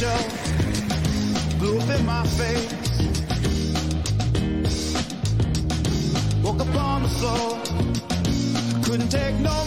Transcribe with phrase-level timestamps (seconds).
[0.00, 2.72] up in my face.
[6.42, 7.58] Woke up on the floor,
[8.82, 9.59] couldn't take no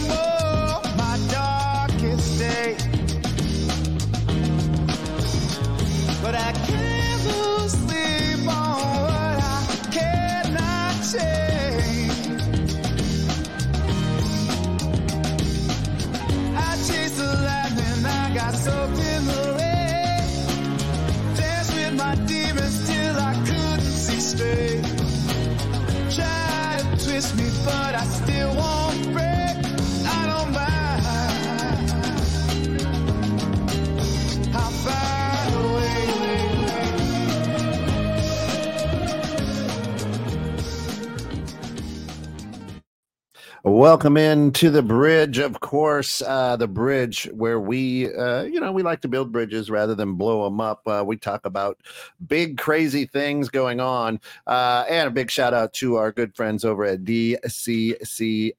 [43.94, 48.72] Welcome in to the bridge, of course, uh, the bridge where we, uh, you know,
[48.72, 50.82] we like to build bridges rather than blow them up.
[50.84, 51.78] Uh, we talk about
[52.26, 54.18] big, crazy things going on.
[54.48, 58.54] Uh, and a big shout out to our good friends over at DCCS,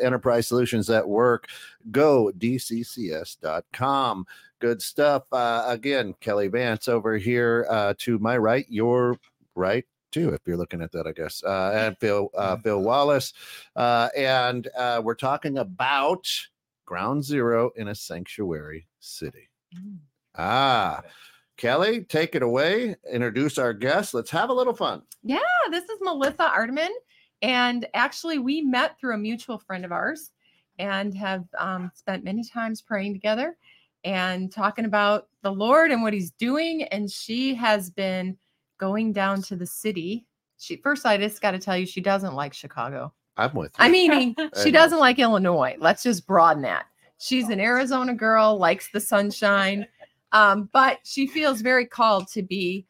[0.00, 1.48] Enterprise Solutions that Work.
[1.90, 4.26] Go dccs.com.
[4.60, 5.24] Good stuff.
[5.32, 9.18] Uh, again, Kelly Vance over here uh, to my right, your
[9.56, 11.42] right too, if you're looking at that, I guess.
[11.44, 13.32] Uh, and Phil uh, Phil Wallace,
[13.76, 16.26] uh, and uh, we're talking about
[16.86, 19.48] Ground Zero in a sanctuary city.
[20.36, 21.02] Ah,
[21.56, 22.96] Kelly, take it away.
[23.12, 24.14] Introduce our guest.
[24.14, 25.02] Let's have a little fun.
[25.22, 26.90] Yeah, this is Melissa Arteman.
[27.42, 30.30] And actually, we met through a mutual friend of ours
[30.78, 33.56] and have um, spent many times praying together
[34.04, 36.84] and talking about the Lord and what he's doing.
[36.84, 38.36] And she has been
[38.78, 40.26] going down to the city.
[40.58, 43.12] She first, I just got to tell you, she doesn't like Chicago.
[43.36, 43.74] I'm with you.
[43.84, 45.76] I mean, she doesn't like Illinois.
[45.78, 46.86] Let's just broaden that.
[47.18, 49.86] She's an Arizona girl, likes the sunshine,
[50.32, 52.86] um, but she feels very called to be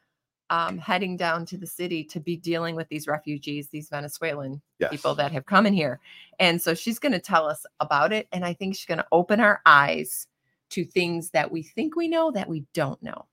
[0.51, 4.91] um, heading down to the city to be dealing with these refugees, these Venezuelan Yes.
[4.91, 5.99] people that have come in here.
[6.39, 8.29] And so she's going to tell us about it.
[8.33, 10.27] And I think she's going to open our eyes
[10.71, 13.27] to things that we think we know that we don't know.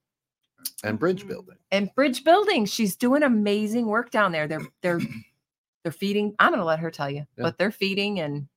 [0.83, 1.55] And bridge building.
[1.71, 4.47] And bridge building, she's doing amazing work down there.
[4.47, 4.99] They're they're
[5.83, 6.35] they're feeding.
[6.39, 7.43] I'm going to let her tell you, Yeah.
[7.43, 8.47] but they're feeding and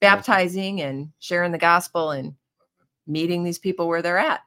[0.00, 2.34] baptizing and sharing the gospel and
[3.06, 4.40] meeting these people where they're at.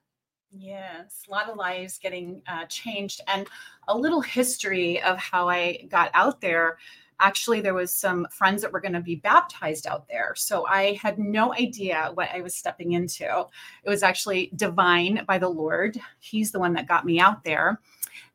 [0.51, 3.47] Yes, a lot of lives getting uh, changed, and
[3.89, 6.77] a little history of how I got out there.
[7.19, 10.99] Actually, there was some friends that were going to be baptized out there, so I
[11.01, 13.45] had no idea what I was stepping into.
[13.83, 15.97] It was actually divine by the Lord.
[16.19, 17.79] He's the one that got me out there,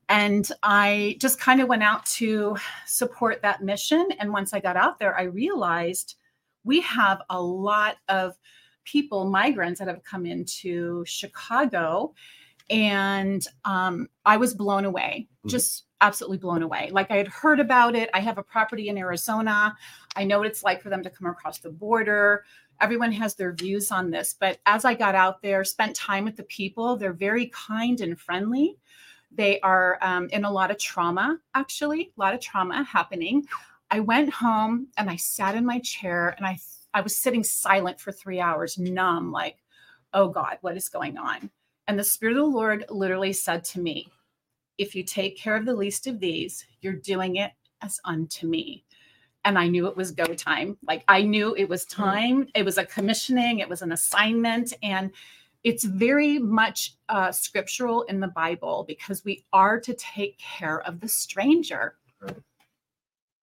[0.08, 4.08] and I just kind of went out to support that mission.
[4.18, 6.16] And once I got out there, I realized
[6.64, 8.36] we have a lot of
[8.84, 12.14] people, migrants that have come into Chicago.
[12.70, 15.50] And um, I was blown away, Mhm.
[15.50, 16.88] just absolutely blown away.
[16.92, 18.08] Like I had heard about it.
[18.14, 19.76] I have a property in Arizona.
[20.16, 22.44] I know what it's like for them to come across the border.
[22.80, 24.34] Everyone has their views on this.
[24.38, 28.18] But as I got out there, spent time with the people, they're very kind and
[28.18, 28.78] friendly.
[29.30, 33.46] They are um, in a lot of trauma, actually, a lot of trauma happening.
[33.90, 36.58] I went home and I sat in my chair and I
[36.92, 39.58] I was sitting silent for three hours, numb, like,
[40.12, 41.50] oh God, what is going on?
[41.90, 44.12] And the Spirit of the Lord literally said to me,
[44.78, 47.50] if you take care of the least of these, you're doing it
[47.82, 48.84] as unto me.
[49.44, 50.78] And I knew it was go time.
[50.86, 52.46] Like I knew it was time.
[52.54, 54.72] It was a commissioning, it was an assignment.
[54.84, 55.10] And
[55.64, 61.00] it's very much uh, scriptural in the Bible because we are to take care of
[61.00, 61.96] the stranger.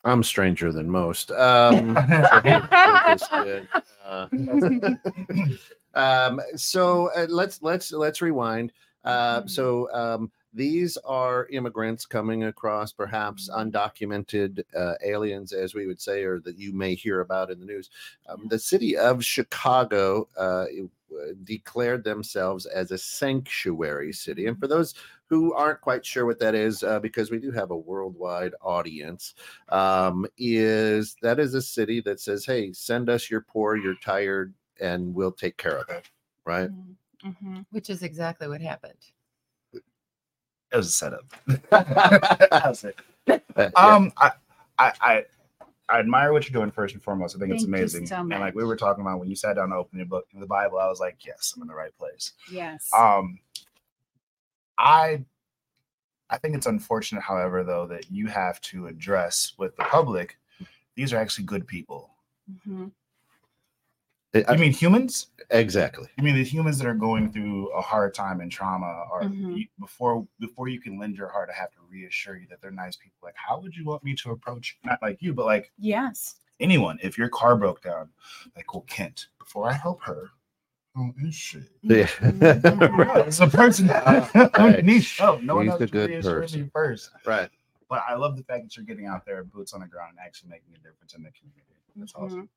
[0.06, 1.32] I'm stranger than most.
[1.32, 1.98] Um.
[4.08, 4.26] Uh,
[5.98, 8.72] um, so uh, let's let's let's rewind.
[9.04, 16.02] Uh, so um, these are immigrants coming across, perhaps undocumented uh, aliens, as we would
[16.02, 17.90] say, or that you may hear about in the news.
[18.28, 20.66] Um, the city of Chicago uh,
[21.44, 24.94] declared themselves as a sanctuary city, and for those
[25.28, 29.34] who aren't quite sure what that is, uh, because we do have a worldwide audience,
[29.70, 34.54] um, is that is a city that says, "Hey, send us your poor, your tired,
[34.80, 36.10] and we'll take care of it."
[36.46, 36.70] Right?
[37.24, 37.66] Mhm.
[37.72, 39.00] Which is exactly what happened.
[39.74, 41.26] It was a setup.
[41.70, 43.00] That's it.
[43.76, 44.32] Um, I,
[44.78, 45.26] I, I,
[45.90, 47.36] I admire what you're doing first and foremost.
[47.36, 48.06] I think it's Thank you amazing.
[48.08, 50.28] so and like we were talking about when you sat down to open your book,
[50.34, 52.34] in the Bible, I was like, yes, I'm in the right place.
[52.52, 52.90] Yes.
[52.98, 53.40] Um,
[54.78, 55.24] I,
[56.30, 60.38] I think it's unfortunate, however, though, that you have to address with the public.
[60.96, 62.12] These are actually good people.
[62.68, 62.92] Mhm.
[64.48, 65.28] I- You mean humans?
[65.50, 66.08] exactly.
[66.18, 69.58] You mean the humans that are going through a hard time and trauma, or Mhm.
[69.60, 72.72] you- before before you can lend your heart, I have to reassure you that they're
[72.72, 73.18] nice people.
[73.24, 76.36] Like, how would you want me to approach not like you, but like Yes.
[76.60, 77.00] anyone?
[77.02, 78.10] If your car broke down,
[78.56, 80.30] like, well, Kent, before I help her,
[80.98, 81.60] oh, is she?
[81.82, 82.08] Yeah.
[82.08, 83.28] Mhm.
[83.28, 84.36] It's a person Right.
[84.56, 85.16] underneath.
[85.22, 86.70] Oh, no one He's else a should good reassure person.
[86.74, 87.12] first.
[87.26, 87.50] right.
[87.90, 90.20] But I love the fact that you're getting out there, boots on the ground, and
[90.20, 91.64] actually making a difference in the community.
[91.96, 92.50] That's awesome.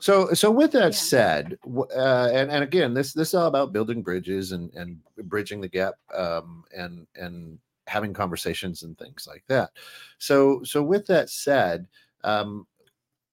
[0.00, 0.98] So, so with that Yeah.
[0.98, 5.60] said, uh, and and again, this this is all about building bridges and and bridging
[5.60, 9.70] the gap, um, and and having conversations and things like that.
[10.18, 11.86] So, so with that said,
[12.24, 12.66] um,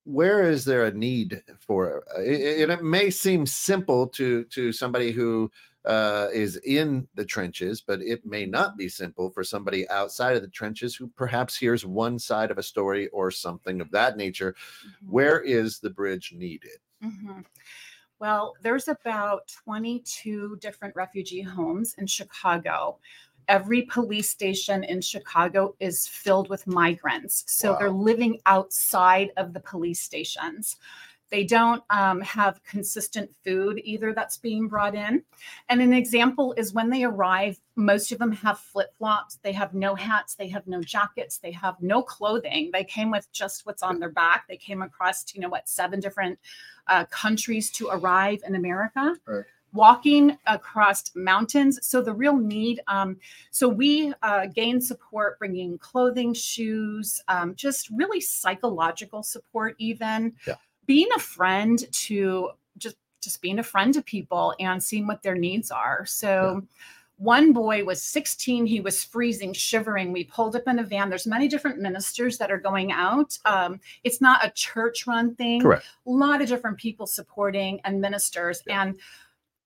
[0.05, 2.03] where is there a need for?
[2.17, 5.51] Uh, it, and it may seem simple to to somebody who
[5.85, 10.41] uh, is in the trenches, but it may not be simple for somebody outside of
[10.41, 14.55] the trenches who perhaps hears one side of a story or something of that nature.
[14.85, 15.09] Mhm.
[15.09, 16.79] Where is the bridge needed?
[17.03, 17.45] Mhm.
[18.19, 22.99] Well, there's about 22 different refugee homes in Chicago.
[23.47, 27.45] Every police station in Chicago is filled with migrants.
[27.47, 30.77] So they're living outside of the police stations.
[31.31, 35.23] They don't um, have consistent food either that's being brought in.
[35.69, 39.37] And an example is when they arrive, most of them have flip flops.
[39.43, 40.35] They have no hats.
[40.35, 41.37] They have no jackets.
[41.37, 42.71] They have no clothing.
[42.73, 44.47] They came with just what's on their back.
[44.47, 46.39] They came across, you know, what, seven different
[46.87, 49.15] uh, countries to arrive in America.
[49.25, 49.45] Right.
[49.71, 51.77] Walking across mountains.
[51.83, 52.81] So, the real need.
[52.87, 53.17] Um,
[53.51, 60.55] so, we uh, gain support bringing clothing, shoes, um, just really psychological support, even Yeah.
[60.89, 62.49] Being a friend to
[62.79, 66.03] just just being a friend to people and seeing what their needs are.
[66.07, 66.63] So
[67.17, 70.11] one boy was 16 he was freezing shivering.
[70.11, 71.09] We pulled up in a van.
[71.09, 73.37] There's many different ministers that are going out.
[73.45, 75.61] Um, it's not a church run thing.
[75.61, 75.85] Correct.
[76.07, 78.63] a lot of different people supporting and ministers.
[78.67, 78.97] And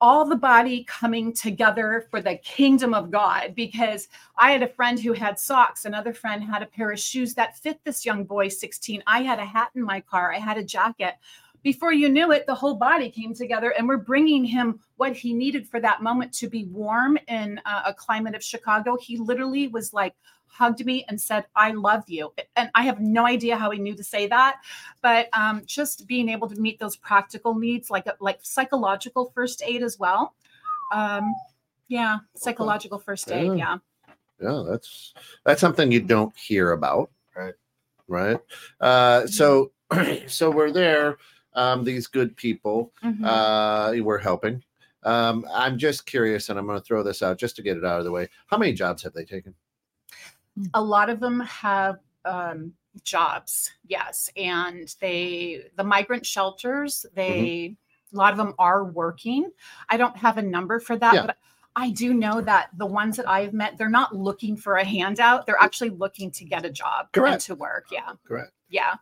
[0.03, 3.55] all the body coming together for the kingdom of God.
[3.55, 7.33] Because I had a friend who had socks, another friend had a pair of shoes
[7.35, 9.01] that fit this young boy, 16.
[9.07, 11.15] I had a hat in my car, I had a jacket.
[11.63, 15.33] Before you knew it, the whole body came together, and we're bringing him what he
[15.33, 18.97] needed for that moment to be warm in uh, a climate of Chicago.
[18.99, 20.13] He literally was like,
[20.53, 22.31] hugged me and said, I love you.
[22.55, 24.57] And I have no idea how he knew to say that,
[25.01, 29.81] but um, just being able to meet those practical needs, like like psychological first aid
[29.81, 30.35] as well.
[30.93, 31.33] Um,
[31.87, 33.47] yeah, psychological first aid.
[33.47, 33.55] Yeah.
[33.55, 33.77] Yeah.
[34.41, 35.13] Yeah, that's
[35.45, 37.09] that's something you don't hear about.
[37.35, 37.53] Right.
[38.07, 38.39] Right.
[38.79, 39.71] Uh, so
[40.27, 41.17] so we're there.
[41.55, 43.23] Um, these good people Mhm.
[43.25, 44.63] uh, we're helping.
[45.03, 47.83] Um, I'm just curious, and I'm going to throw this out just to get it
[47.83, 48.29] out of the way.
[48.47, 49.53] How many jobs have they taken?
[50.75, 52.73] a lot of them have um,
[53.03, 57.75] jobs yes and they the migrant shelters they
[58.13, 59.49] a lot of them are working
[59.89, 61.25] i don't have a number for that Yeah.
[61.25, 61.37] but
[61.75, 65.47] i do know that the ones that i've met they're not looking for a handout
[65.47, 68.51] they're actually looking to get a job and to work yeah Correct.
[68.69, 68.93] yeah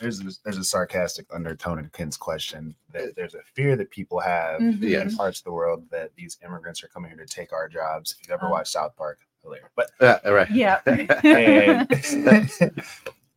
[0.00, 4.18] There's a, there's a sarcastic undertone in Kent's question that there's a fear that people
[4.20, 4.82] have Mhm.
[5.10, 8.12] In parts of the world that these immigrants are coming here to take our jobs.
[8.12, 8.50] If you've ever Oh.
[8.50, 9.68] watched South Park, hilarious.
[9.76, 10.28] But Yeah.
[10.28, 10.50] Right.
[10.50, 12.82] yeah and,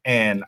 [0.06, 0.44] and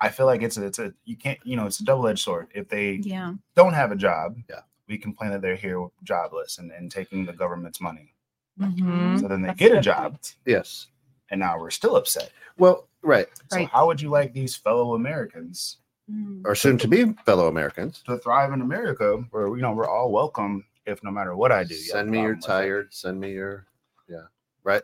[0.00, 2.20] I feel like it's a, it's a you can't you know it's a double edged
[2.22, 2.48] sword.
[2.54, 4.60] If they yeah don't have a job, Yeah.
[4.88, 8.14] we complain that they're here jobless and, and taking the government's money.
[8.60, 9.20] Mhm.
[9.20, 10.36] So then they That's get a job, point.
[10.44, 10.88] Yes.
[11.30, 12.30] and now we're still upset.
[12.58, 13.28] Well, right.
[13.50, 13.68] So Right.
[13.68, 15.78] how would you like these fellow Americans
[16.10, 16.42] Mm.
[16.44, 18.02] Or soon to be fellow Americans.
[18.06, 20.62] to thrive in America, where you know we're all welcome?
[20.84, 22.46] If no matter what I do, Send me your problem with it?
[22.46, 22.92] tired.
[22.94, 23.66] Send me your.
[24.06, 24.26] Yeah.
[24.64, 24.82] Right.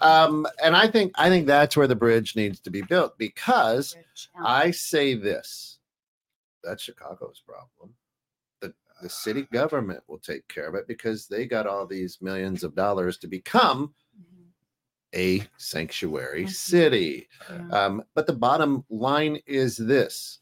[0.00, 3.96] Um, and I think I think that's where the bridge needs to be built because
[4.38, 5.78] I say this.
[6.62, 7.94] That's Chicago's problem.
[8.60, 12.62] The the city government will take care of it because they got all these millions
[12.62, 13.94] of dollars to become.
[15.14, 16.50] A sanctuary Mhm.
[16.50, 17.28] city.
[17.50, 17.68] Yeah.
[17.70, 20.40] Um, but the bottom line is this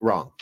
[0.00, 0.32] wrong,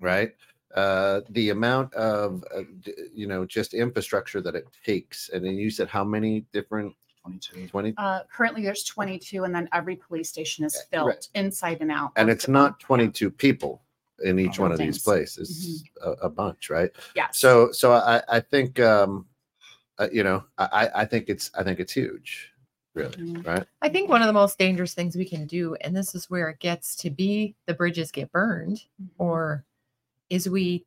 [0.00, 0.34] right?
[0.74, 5.28] Uh, the amount of, uh, d- you know, just infrastructure that it takes.
[5.30, 7.66] And then you said how many different 22.
[7.68, 7.94] 20?
[7.98, 11.28] Uh, currently, there's 22, and then every police station is filled right.
[11.34, 12.12] inside and out.
[12.16, 13.82] And it's not 22 people
[14.22, 15.34] in each one of these Buildings.
[15.36, 16.90] places, a, a bunch, right?
[17.16, 17.28] Yeah.
[17.32, 19.26] So, so I, I think, um,
[20.00, 22.52] uh, you know, I, I- I think it's, I think it's huge,
[22.94, 23.46] really, Mhm.
[23.46, 23.64] right?
[23.82, 26.48] I think one of the most dangerous things we can do, and this is where
[26.48, 28.84] it gets to be the bridges get burned,
[29.18, 29.64] or
[30.30, 30.84] is we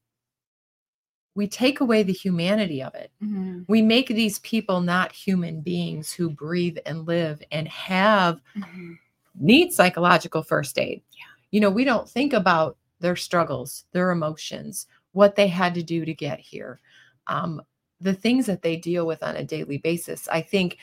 [1.35, 3.11] we take away the humanity of it.
[3.19, 3.65] Mhm.
[3.67, 8.99] We make these people not human beings who breathe and live and have Mhm.
[9.33, 11.01] need psychological first aid.
[11.13, 11.25] Yeah.
[11.51, 16.03] you know, we don't think about their struggles, their emotions, what they had to do
[16.05, 16.79] to get here,
[17.27, 17.61] um,
[18.03, 20.27] the things that they deal with on a daily basis.
[20.27, 20.77] I think,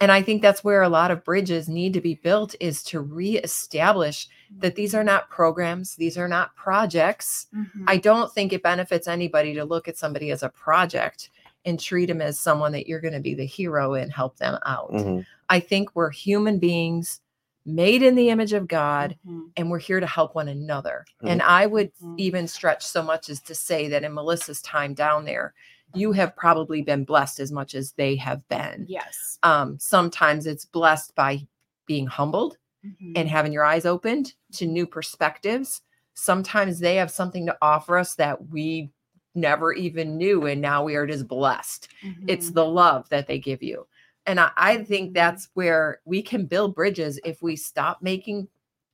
[0.00, 3.00] and I think that's where a lot of bridges need to be built is to
[3.00, 7.46] reestablish that these are not programs, these are not projects.
[7.54, 7.84] Mhm.
[7.86, 11.30] I don't think it benefits anybody to look at somebody as a project
[11.64, 14.58] and treat them as someone that you're going to be the hero and help them
[14.66, 14.92] out.
[14.92, 15.24] Mhm.
[15.48, 17.20] I think we're human beings
[17.64, 19.50] made in the image of God Mhm.
[19.56, 21.04] and we're here to help one another.
[21.22, 21.30] Mhm.
[21.30, 22.14] And I would Mhm.
[22.18, 25.52] even stretch so much as to say that in Melissa's time down there,
[25.94, 28.86] you have probably been blessed as much as they have been.
[28.88, 29.38] Yes.
[29.42, 31.46] Um, sometimes it's blessed by
[31.86, 33.12] being humbled Mhm.
[33.16, 35.82] and having your eyes opened to new perspectives.
[36.14, 38.90] Sometimes they have something to offer us that we
[39.34, 41.88] never even knew, and now we are just blessed.
[42.26, 42.54] It's Mhm.
[42.54, 43.86] the love that they give you.
[44.26, 45.14] And I, I think Mhm.
[45.14, 48.48] that's where we can build bridges if we stop making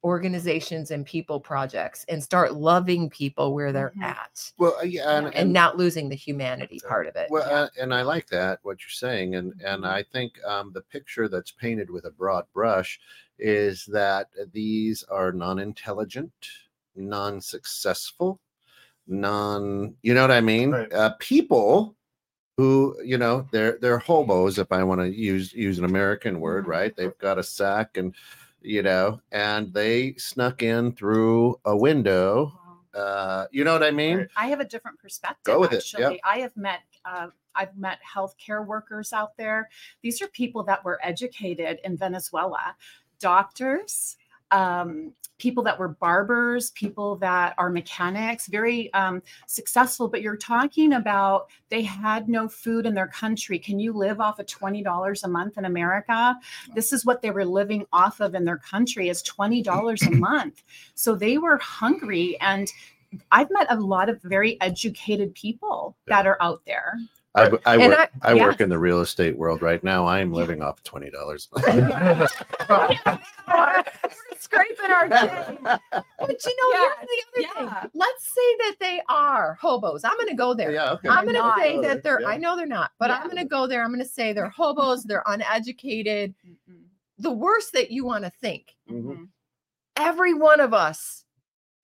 [0.04, 4.02] organizations and people projects and start loving people where they're Mhm.
[4.02, 7.30] at Well, uh, yeah, and, and not losing the humanity part of it.
[7.30, 9.88] Well, uh, and I like that what you're saying, and and Mhm.
[9.88, 12.98] I think um, the picture that's painted with a broad brush
[13.38, 16.32] is that these are non-intelligent,
[16.96, 18.40] non-successful,
[19.06, 19.94] non.
[20.02, 20.70] You know what I mean?
[20.72, 20.92] Right.
[20.92, 21.96] Uh, people
[22.56, 26.64] who you know they're they're hobos, if I want to use use an American word,
[26.64, 26.68] Mhm.
[26.68, 26.96] right?
[26.96, 28.14] They've got a sack and
[28.62, 32.52] you know, and they snuck in through a window.
[32.94, 34.28] Uh, you know what I mean?
[34.36, 35.44] I have a different perspective.
[35.44, 36.02] Go with it, actually.
[36.02, 36.20] yep.
[36.24, 39.68] I have met uh, I've met healthcare workers out there.
[40.02, 42.76] These are people that were educated in Venezuela,
[43.18, 44.16] doctors,
[44.50, 50.06] um, people that were barbers, people that are mechanics, very um, successful.
[50.08, 53.58] But you're talking about they had no food in their country.
[53.58, 56.36] Can you live off of twenty dollars a month in America?
[56.74, 60.10] This is what they were living off of in their country is twenty dollars a
[60.12, 60.62] month.
[60.94, 62.68] So they were hungry and.
[63.30, 66.94] I've met a lot of very educated people that are out there.
[67.34, 68.42] I, w- I And work, I- I, yeah.
[68.46, 70.06] work in the real estate world right now.
[70.06, 71.46] I am living off twenty dollars.
[74.52, 75.58] We're scraping our chin.
[75.62, 77.80] But you know, here's the other yeah.
[77.82, 77.90] thing.
[77.94, 80.04] Let's say that they are hobos.
[80.04, 80.72] I'm going to go there.
[80.72, 81.08] yeah, okay.
[81.08, 82.28] I'm going to say that they're, yeah.
[82.28, 83.82] I know they're not, but I'm going to go there.
[83.82, 86.34] I'm going to say they're hobos, they're uneducated.
[86.46, 86.82] Mm-mm.
[87.18, 88.74] The worst that you want to think.
[88.90, 89.02] Mhm.
[89.04, 89.28] Mhm.
[89.96, 91.24] Every one of us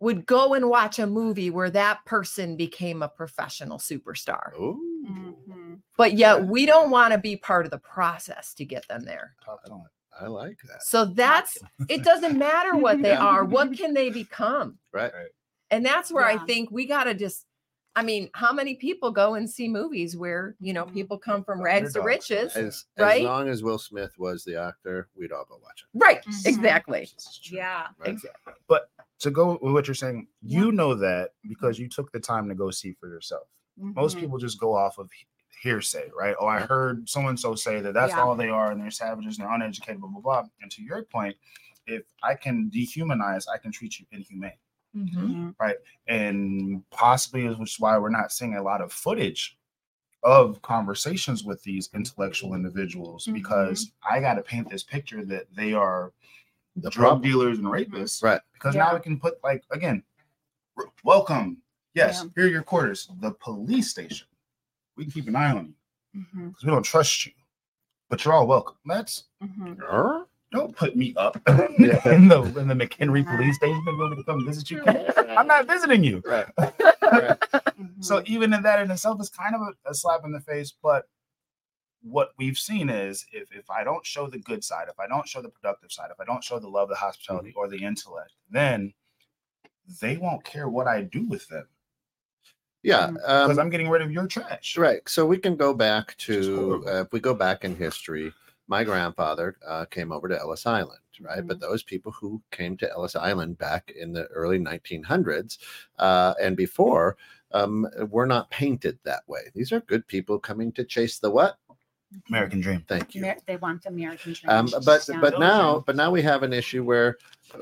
[0.00, 4.54] would go and watch a movie where that person became a professional superstar.
[4.58, 4.80] Ooh.
[5.08, 5.80] Mhm.
[5.96, 9.34] But yet we don't want to be part of the process to get them there.
[9.44, 9.92] Talk on it.
[10.20, 10.82] I like that.
[10.82, 11.58] So that's
[11.88, 13.24] it doesn't matter what they Yeah.
[13.24, 13.44] are.
[13.44, 14.78] What can they become?
[14.92, 15.12] Right.
[15.70, 17.44] And that's where I think we got to just
[17.96, 20.92] I mean, how many people go and see movies where, you know, Mhm.
[20.94, 22.54] people come from rags to riches?
[22.54, 23.22] As, Right?
[23.22, 25.98] as long as Will Smith was the actor, we'd all go watch it.
[25.98, 26.46] Right, Mhm.
[26.46, 27.00] exactly.
[27.00, 27.56] This is true.
[27.58, 27.88] Yeah.
[27.98, 28.10] Right?
[28.10, 28.52] Exactly.
[28.68, 30.60] But to go with what you're saying, Yeah.
[30.60, 33.48] you know that because you took the time to go see for yourself.
[33.76, 34.20] Most Mhm.
[34.20, 35.26] people just go off of he-
[35.62, 36.34] hearsay, right?
[36.40, 38.20] Oh, I heard so and so say that that's Yeah.
[38.22, 40.44] all they are and they're savages and they're uneducated, blah, blah, blah.
[40.62, 41.36] And to your point,
[41.86, 44.52] if I can dehumanize, I can treat you inhumane.
[44.96, 45.54] Mhm.
[45.60, 45.74] Mhm.
[46.06, 49.58] and possibly is which is why we're not seeing a lot of footage
[50.22, 53.34] of conversations with these intellectual individuals Mhm.
[53.34, 56.14] because I got to paint this picture that they are
[56.76, 57.22] The drug problem.
[57.22, 58.40] dealers and rapists Right.
[58.54, 58.84] because Yeah.
[58.84, 60.02] now we can put like again
[60.78, 61.62] r- welcome
[61.94, 62.30] yes Yeah.
[62.34, 64.26] here are your quarters the police station
[64.98, 65.72] we can keep an eye on
[66.14, 67.32] you because we don't trust you
[68.10, 70.24] but you're all welcome that's Mhm.
[70.50, 71.38] Don't put me up
[71.78, 72.00] Yeah.
[72.14, 75.46] in the in the McHenry police station and want me to come visit you I'm
[75.46, 76.46] not visiting you Right.
[78.00, 78.26] So Mhm.
[78.26, 80.72] even in that in itself is kind of a, a slap in the face.
[80.82, 81.04] But
[82.02, 85.28] what we've seen is if if I don't show the good side, if I don't
[85.28, 88.32] show the productive side, if I don't show the love, the hospitality, or the intellect,
[88.50, 88.94] then
[90.00, 91.66] they won't care what I do with them
[92.82, 93.10] Yeah.
[93.10, 94.76] because Um, I'm getting rid of your trash.
[94.76, 95.06] right.
[95.08, 98.32] So we can go back to uh, if we go back in history.
[98.70, 101.46] My grandfather uh, came over to Ellis Island, right?
[101.46, 105.56] But those people who came to Ellis Island back in the early 1900s
[105.98, 107.16] uh, and before
[107.52, 109.50] um, were not painted that way.
[109.54, 111.56] These are good people coming to chase the what?
[112.28, 112.84] American dream.
[112.86, 113.32] Thank you.
[113.46, 114.50] They want the American dream.
[114.50, 115.20] Um, but Yeah.
[115.20, 117.16] but now but now we have an issue where
[117.54, 117.58] uh,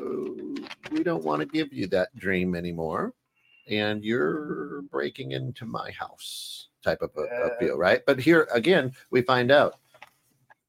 [0.91, 3.13] we don't want to give you that dream anymore,
[3.69, 8.03] and you're breaking into my house type of a, a feel, right?
[8.07, 9.77] But here again, we find out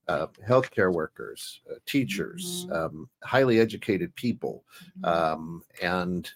[0.08, 2.76] uh, healthcare workers, uh, teachers, Mhm.
[2.76, 4.64] um, highly educated people,
[5.02, 5.06] Mhm.
[5.08, 6.32] um, and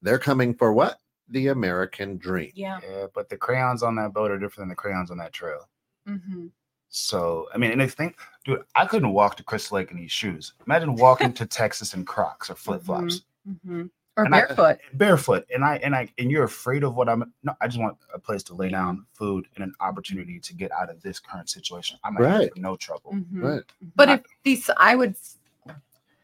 [0.00, 1.00] they're coming for what?
[1.28, 2.52] The American dream.
[2.54, 2.80] yeah.
[2.82, 5.68] Yeah, but the crayons on that boat are different than the crayons on that trail.
[6.08, 6.46] Mm-hmm.
[6.88, 10.12] So I mean, and if think, dude, I couldn't walk to Crystal Lake in these
[10.12, 10.54] shoes.
[10.66, 13.22] Imagine walking to Texas in Crocs or flip flops.
[13.46, 13.90] Mhm.
[14.16, 14.78] Or And I- barefoot.
[14.94, 17.96] barefoot and i and i and you're afraid of what i'm no i just want
[18.12, 21.48] a place to lay down food and an opportunity to get out of this current
[21.50, 22.38] situation i'm Right.
[22.38, 23.42] right no trouble Mhm.
[23.42, 23.62] Right.
[23.96, 25.16] But I- if these, I would.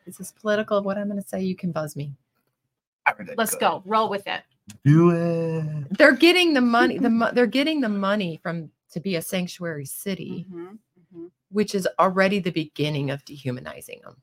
[0.07, 0.83] Is this political?
[0.83, 1.41] What I'm going to say?
[1.43, 2.13] You can buzz me.
[3.07, 3.61] I think that Let's could.
[3.61, 3.83] go.
[3.85, 4.43] Roll with it.
[4.85, 6.99] do it They're getting the money.
[6.99, 10.79] The mo- they're getting the money from to be a sanctuary city, Mhm.
[11.15, 11.31] Mhm.
[11.51, 14.17] which is already the beginning of dehumanizing them.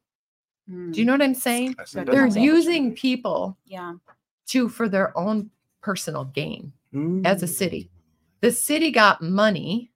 [0.69, 0.93] Mm.
[0.93, 1.67] Do you know what I'm saying?
[1.67, 2.43] They're that's They're an Definitely.
[2.43, 3.01] using opportunity.
[3.01, 3.93] people Yeah.
[4.47, 5.49] to for their own
[5.81, 6.73] personal gain.
[6.93, 7.25] Mm.
[7.27, 7.91] as a city.
[8.39, 9.91] The city got money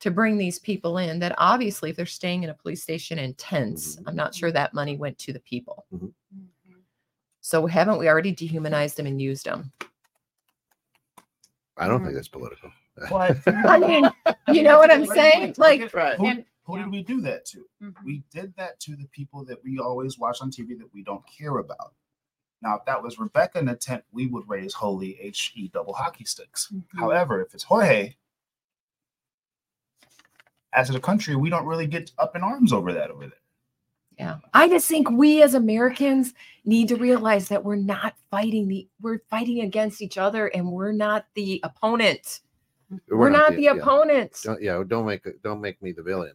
[0.00, 3.32] to bring these people in that obviously if they're staying in a police station in
[3.34, 4.02] tents, Mhm.
[4.06, 5.86] I'm not sure that money went to the people.
[5.92, 6.12] Mhm.
[7.40, 9.72] So haven't we already dehumanized them and used them?
[11.78, 12.70] I don't think that's political.
[13.10, 14.10] But I mean,
[14.52, 15.54] you know what I'm saying?
[15.56, 16.18] Like, Right.
[16.18, 16.84] And- who yeah.
[16.84, 17.64] did we do that to?
[17.82, 17.94] Mhm.
[18.04, 21.24] We did that to the people that we always watch on TV that we don't
[21.26, 21.94] care about.
[22.60, 26.24] Now, if that was Rebecca in the tent, we would raise holy HE double hockey
[26.24, 26.70] sticks.
[26.70, 26.82] Mhm.
[26.98, 28.16] However, if it's Jorge,
[30.74, 33.38] as a country, we don't really get up in arms over that over there.
[34.18, 34.38] yeah.
[34.52, 36.34] I just think we as Americans
[36.66, 40.92] need to realize that we're not fighting the we're fighting against each other and we're
[40.92, 42.40] not the opponent.
[43.08, 43.72] We're, not, the, yeah.
[43.72, 44.32] opponent.
[44.42, 46.32] Don't, yeah, don't make don't make me the villain.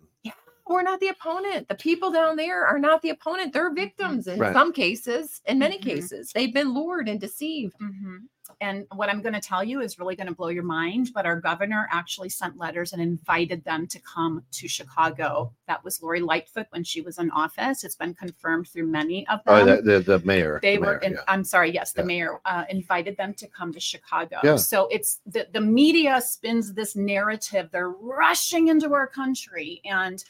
[0.68, 1.68] We're not the opponent.
[1.68, 3.54] The people down there are not the opponent.
[3.54, 4.54] They're victims in Right.
[4.54, 5.42] some cases.
[5.46, 5.84] In many Mhm.
[5.84, 7.76] cases, they've been lured and deceived.
[7.82, 8.28] Mhm.
[8.62, 11.10] And what I'm going to tell you is really going to blow your mind.
[11.14, 15.52] But our governor actually sent letters and invited them to come to Chicago.
[15.68, 17.84] That was Lori Lightfoot when she was in office.
[17.84, 19.56] It's been confirmed through many of them.
[19.56, 20.60] Oh, the the, the mayor.
[20.62, 21.20] they the were mayor, in, yeah.
[21.28, 22.06] i'm sorry yes the Yeah.
[22.06, 24.56] mayor uh, invited them to come to chicago Yeah.
[24.56, 30.24] so it's the, the media spins this narrative they're rushing into our country and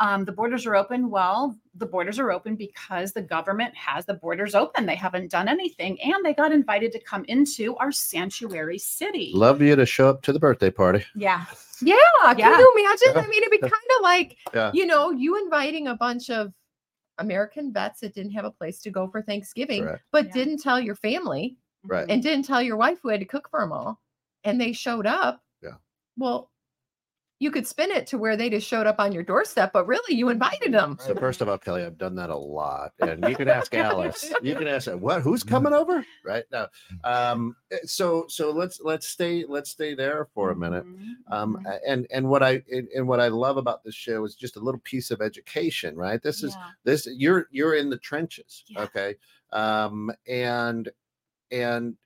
[0.00, 4.14] um, the borders are open well the borders are open because the government has the
[4.14, 8.78] borders open they haven't done anything and they got invited to come into our sanctuary
[8.78, 11.04] city Love you to show up to the birthday party.
[11.16, 11.44] yeah
[11.80, 11.96] Yeah,
[12.28, 12.58] can Yeah.
[12.58, 13.12] you imagine?
[13.14, 13.20] Yeah.
[13.22, 14.70] I mean, it'd be kind of like, Yeah.
[14.74, 16.52] you know, you inviting a bunch of
[17.18, 20.02] American vets that didn't have a place to go for Thanksgiving, Correct.
[20.10, 20.32] but Yeah.
[20.32, 22.06] didn't tell your family Right.
[22.10, 24.00] and didn't tell your wife who had to cook for them all,
[24.44, 25.40] and they showed up.
[25.62, 25.74] Yeah.
[26.16, 26.50] Well,
[27.40, 30.16] you could spin it to where they just showed up on your doorstep, but really
[30.16, 30.96] you invited them.
[31.00, 34.32] So first of all, Kelly, I've done that a lot, and you can ask Alice.
[34.42, 35.22] You can ask what?
[35.22, 36.04] Who's coming over?
[36.24, 36.68] Right now.
[37.04, 37.54] Um.
[37.70, 40.84] eh, So so let's let's stay let's stay there for a minute.
[40.84, 41.58] Mhm, Um.
[41.86, 44.60] And and what I and, and what I love about this show is just a
[44.60, 46.22] little piece of education, right?
[46.22, 46.70] This is Yeah.
[46.84, 48.82] this you're you're in the trenches Yeah.
[48.82, 49.16] okay
[49.52, 50.90] um and
[51.50, 51.96] and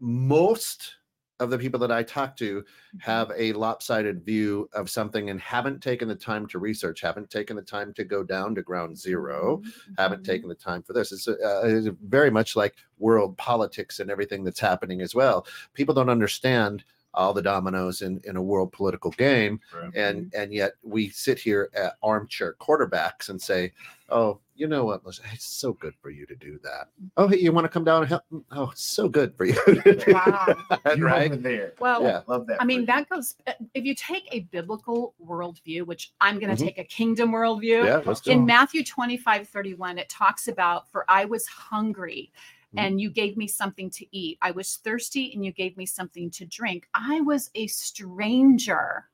[0.00, 0.96] most
[1.42, 3.10] of the people that i talk to Mm-hmm.
[3.10, 7.56] have a lopsided view of something and haven't taken the time to research haven't taken
[7.56, 9.62] the time to go down to ground 0
[9.98, 10.26] haven't Mhm.
[10.26, 11.10] taken the time for this.
[11.10, 15.46] It's, uh, it's very much like world politics and everything that's happening as well.
[15.72, 19.60] People don't understand all the dominoes in, in a world political game
[19.94, 23.72] and and yet we sit here at armchair quarterbacks and say
[24.10, 26.84] oh you know what Melissa, it's so good for you to do that
[27.16, 28.22] oh hey you want to come down and help
[28.52, 30.56] oh it's so good for you to do Wow.
[30.84, 31.72] that, You're right there.
[31.80, 32.20] well Yeah.
[32.28, 32.62] Love that.
[32.62, 36.62] I mean, that goes, uh, if you take a biblical worldview, which I'm going to
[36.62, 36.66] Mhm.
[36.68, 41.04] take a kingdom worldview, yeah let's in go Matthew 25 31, it talks about, For
[41.10, 42.30] I was hungry
[42.74, 42.78] Mhm.
[42.84, 44.38] and you gave me something to eat.
[44.42, 46.88] I was thirsty and you gave me something to drink.
[46.94, 49.08] I was a stranger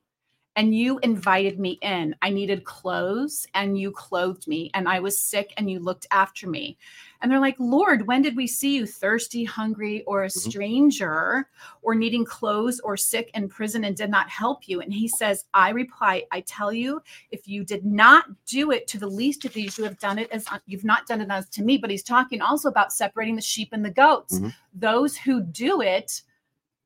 [0.55, 2.15] and you invited me in.
[2.21, 6.49] I needed clothes and you clothed me, and I was sick and you looked after
[6.49, 6.77] me.
[7.21, 10.49] And they're like, Lord, when did we see you thirsty, hungry, or a Mhm.
[10.49, 11.49] stranger,
[11.81, 14.81] or needing clothes, or sick in prison and did not help you?
[14.81, 18.97] And he says, I reply, I tell you, if you did not do it to
[18.97, 21.63] the least of these, you have done it as you've not done it as to
[21.63, 21.77] me.
[21.77, 24.39] But he's talking also about separating the sheep and the goats.
[24.39, 24.53] Mhm.
[24.73, 26.21] Those who do it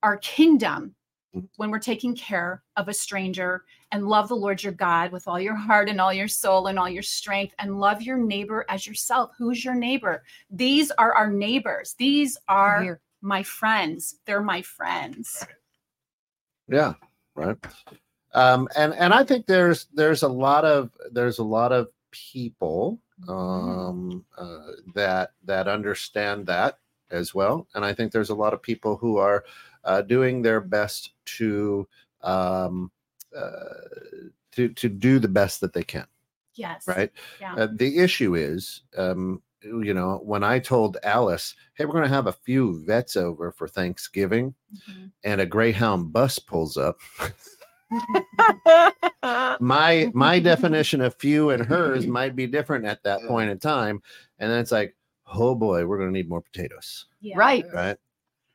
[0.01, 0.95] are kingdom.
[1.55, 5.39] When we're taking care of a stranger and love the Lord your God with all
[5.39, 8.85] your heart and all your soul and all your strength and love your neighbor as
[8.87, 9.31] yourself.
[9.37, 10.23] Who's your neighbor?
[10.49, 11.95] These are our neighbors.
[11.97, 13.01] These are Here.
[13.21, 14.15] my friends.
[14.25, 15.45] They're my friends.
[16.69, 16.93] yeah
[17.35, 17.57] right
[18.33, 22.99] um and and i think there's there's a lot of there's a lot of people
[23.27, 24.59] um uh,
[24.93, 26.79] that that understand that
[27.11, 29.43] as well and i think there's a lot of people who are
[29.85, 31.87] uh, doing their best to
[32.21, 32.91] um
[33.35, 33.63] uh,
[34.51, 36.05] to to do the best that they can
[36.55, 36.87] Yes.
[36.87, 37.55] right Yeah.
[37.55, 42.09] uh, the issue is um you know when i told alice hey we're going to
[42.09, 45.11] have a few vets over for thanksgiving Mhm.
[45.23, 46.99] and a greyhound bus pulls up
[49.59, 54.01] my my definition of few and hers might be different at that point in time
[54.39, 54.95] and then it's like
[55.35, 57.37] oh boy, we're going to need more potatoes, Yeah.
[57.37, 57.65] Right.
[57.73, 57.97] right?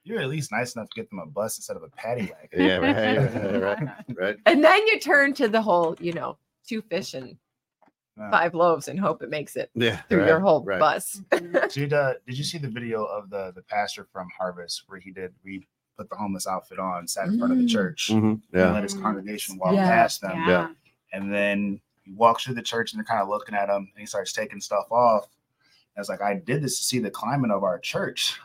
[0.09, 2.67] You're at least nice enough to get them a bus instead of a paddy wagon.
[2.67, 4.37] Yeah, right, right, right, right.
[4.47, 7.37] And then you turn to the whole, you know, two fish and
[8.17, 8.31] Yeah.
[8.31, 10.81] five loaves and hope it makes it Yeah, through your whole right.
[10.81, 11.21] bus.
[11.71, 15.11] Did uh, did you see the video of the the pastor from Harvest where he
[15.11, 15.67] did we
[15.99, 17.69] put the homeless outfit on, sat in front of the Mm.
[17.71, 19.03] church, Mhm, and let his Mm.
[19.03, 19.89] congregation walk Yeah.
[19.89, 20.69] past them, Yeah.
[21.13, 23.99] and then he walks through the church and they're kind of looking at him, and
[23.99, 25.29] he starts taking stuff off.
[25.97, 28.39] I was like, I did this to see the climate of our church.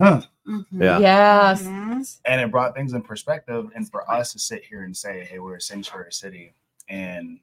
[0.00, 0.22] Huh.
[0.46, 0.66] Mhm.
[0.72, 0.98] Yeah.
[0.98, 2.20] Yes.
[2.24, 5.38] And it brought things in perspective and for us to sit here and say hey
[5.38, 6.54] we're a sanctuary city
[6.88, 7.38] and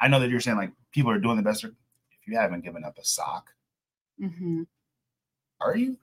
[0.00, 1.70] i know that you're saying like people are doing the best if
[2.26, 3.52] you haven't given up a sock
[4.20, 4.66] Mhm.
[5.60, 5.96] are you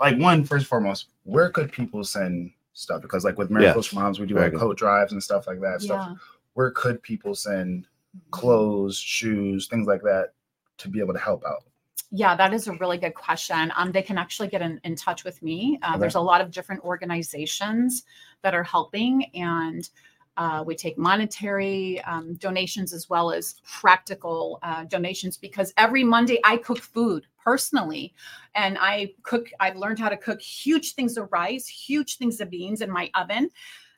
[0.00, 3.96] like one first and foremost where could people send stuff because like with miracles for
[3.96, 6.16] moms we do Very like coat drives and stuff like that stuff Yeah.
[6.54, 7.86] where could people send
[8.32, 10.34] clothes shoes things like that
[10.78, 11.64] to be able to help out
[12.12, 13.72] Yeah, that is a really good question.
[13.76, 15.78] Um, they can actually get in, in touch with me.
[15.82, 16.00] Uh, Okay.
[16.00, 18.02] There's a lot of different organizations
[18.42, 19.88] that are helping, and
[20.36, 26.40] uh, we take monetary um, donations as well as practical uh, donations because every Monday
[26.44, 28.12] I cook food personally,
[28.54, 29.48] and I cook.
[29.60, 33.10] I've learned how to cook huge things of rice, huge things of beans in my
[33.14, 33.50] oven.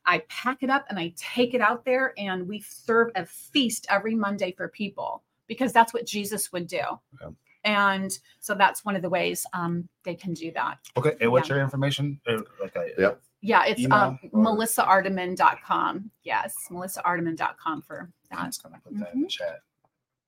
[0.04, 3.86] I pack it up and I take it out there, and we serve a feast
[3.88, 6.82] every Monday for people because that's what Jesus would do.
[7.20, 7.28] Yeah.
[7.64, 10.78] And so that's one of the ways um, they can do that.
[10.96, 13.22] okay and what's your information Uh, like a, Yep.
[13.44, 16.10] Yeah, it's Email um, or- melissaarteman.com.
[16.22, 18.46] Yes, melissaarteman.com for i'm that.
[18.46, 19.60] just gonna put that in the chat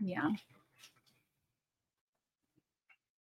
[0.01, 0.31] Yeah,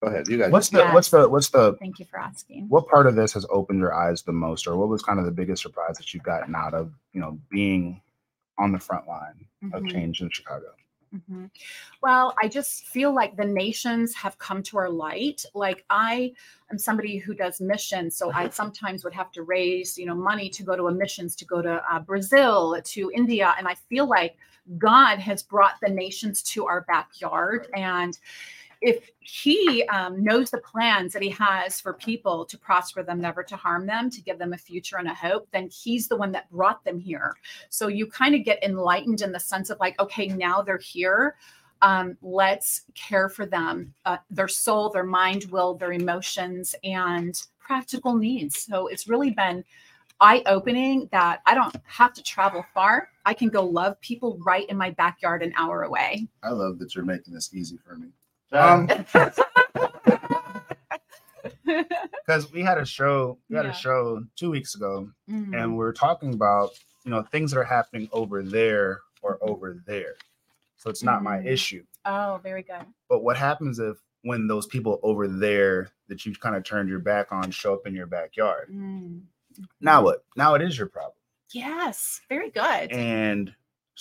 [0.02, 0.50] Go ahead, you guys.
[0.50, 0.94] what's the Yes.
[0.94, 2.68] what's the what's the thank you for asking.
[2.68, 5.26] what part of this has opened your eyes the most or what was kind of
[5.26, 8.00] the biggest surprise that you've gotten out of you know being
[8.58, 9.44] on the front line
[9.74, 9.90] of Mhm.
[9.90, 10.72] change in chicago
[11.14, 11.50] Mhm.
[12.02, 15.44] Well, I just feel like the nations have come to our light.
[15.54, 16.32] Like I
[16.70, 20.48] am somebody who does missions, so I sometimes would have to raise, you know, money
[20.50, 24.06] to go to a missions, to go to uh, Brazil, to India, and I feel
[24.06, 24.36] like
[24.78, 28.16] God has brought the nations to our backyard, and
[28.80, 33.42] if He um, knows the plans that He has for people to prosper them, never
[33.42, 36.32] to harm them, to give them a future and a hope, then He's the one
[36.32, 37.36] that brought them here.
[37.68, 41.36] So you kind of get enlightened in the sense of like, okay, now they're here.
[41.82, 48.16] Um, let's care for them, uh, their soul, their mind, will, their emotions, and practical
[48.16, 48.62] needs.
[48.62, 49.64] So it's really been
[50.20, 53.08] eye opening that I don't have to travel far.
[53.24, 56.28] I can go love people right in my backyard an hour away.
[56.42, 58.08] i love that you're making this easy for me
[58.52, 58.86] Um,
[61.64, 63.70] because we had a show we had Yeah.
[63.72, 65.54] a show two weeks ago Mhm.
[65.56, 66.70] and we are talking about
[67.04, 70.16] you know things that are happening over there or over there
[70.76, 71.46] so it's not my Mm.
[71.46, 72.84] issue Oh, very good.
[73.08, 76.98] but what happens if when those people over there that you've kind of turned your
[76.98, 79.22] back on show up in your backyard Mm.
[79.80, 81.14] now what now it is your problem
[81.52, 82.92] Yes, very good.
[82.92, 83.52] and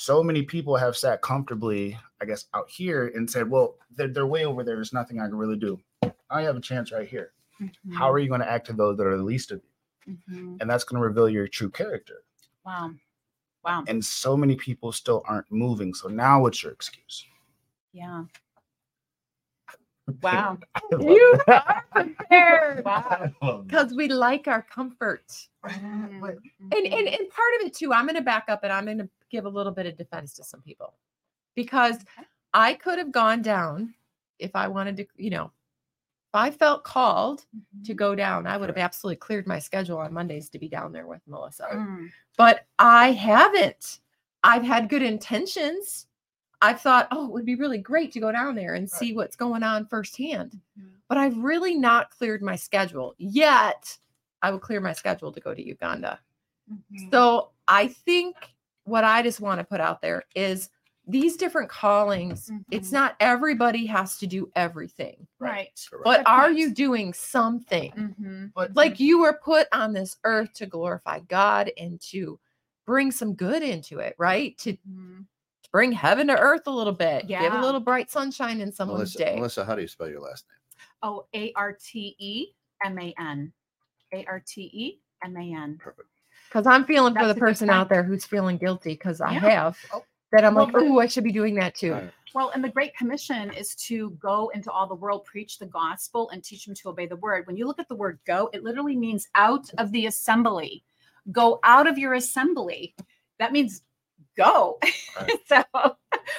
[0.02, 4.26] so many people have sat comfortably i guess out here and said well they're, they're
[4.26, 5.78] way over there there's nothing i can really do
[6.30, 7.32] i have a chance right here
[7.62, 7.92] Mm-hmm.
[7.94, 9.60] how are you going to act to those that are the least of
[10.08, 10.58] you Mhm.
[10.62, 12.24] and that's going to reveal your true character
[12.66, 12.92] Wow.
[13.66, 13.84] Wow.
[13.90, 17.26] and so many people still aren't moving so now what's your excuse
[17.92, 18.24] Yeah.
[20.22, 20.58] Wow.
[20.92, 21.84] You that.
[21.94, 23.68] are prepared I love that.
[23.68, 25.32] because we like our comfort.
[25.64, 26.24] And,
[26.72, 29.10] and and part of it too, I'm going to back up and I'm going to
[29.30, 30.96] give a little bit of defense to some people
[31.56, 31.98] because
[32.54, 33.94] I could have gone down
[34.40, 37.46] if I wanted to, you know, if I felt called
[37.86, 40.92] to go down, I would have absolutely cleared my schedule on Mondays to be down
[40.92, 41.68] there with Melissa.
[41.74, 42.10] Mm.
[42.38, 44.00] But I haven't.
[44.44, 46.08] I've had good intentions.
[46.62, 49.36] I've thought, oh, it would be really great to go down there and see what's
[49.36, 50.60] going on firsthand.
[50.78, 51.02] Mhm.
[51.08, 53.98] But I've really not cleared my schedule yet.
[54.42, 56.20] I will clear my schedule to go to Uganda.
[56.68, 57.10] Mhm.
[57.12, 58.36] So I think
[58.84, 60.70] what I just want to put out there is
[61.08, 62.94] these different callings, it's Mhm.
[62.94, 65.72] not everybody has to do everything, Right.
[65.90, 66.04] Correct.
[66.04, 67.92] but Good are you doing something?
[67.96, 68.52] Mhm.
[68.54, 72.40] but Like you were put on this earth to glorify God and to
[72.86, 74.58] bring some good into it, right?
[74.60, 75.28] To Mhm.
[75.72, 77.42] Bring heaven to earth a little bit, Yeah.
[77.42, 79.36] give a little bright sunshine in someone's Melissa, day.
[79.36, 80.58] Melissa, how do you spell your last name?
[81.04, 82.48] Oh, A R T E
[82.84, 83.52] M A N.
[84.14, 85.78] A R T E M A N.
[85.80, 86.08] Perfect.
[86.48, 89.40] Because I'm feeling for the person out there who's feeling guilty because I Yeah.
[89.40, 90.04] have Oh.
[90.32, 91.94] that I'm Well, like, oh, I should be doing that too.
[91.94, 92.12] Right.
[92.34, 96.30] Well, and the Great Commission is to go into all the world, preach the gospel,
[96.30, 97.48] and teach them to obey the word.
[97.48, 100.84] When you look at the word go, it literally means out of the assembly.
[101.32, 102.96] Go out of your assembly.
[103.40, 103.84] That means
[104.40, 104.80] go.
[105.20, 105.32] Right.
[105.48, 105.64] so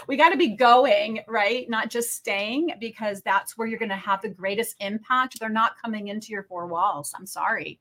[0.08, 1.68] we got to be going, right?
[1.68, 5.38] Not just staying because that's where you're going to have the greatest impact.
[5.38, 7.12] They're not coming into your four walls.
[7.16, 7.78] I'm sorry.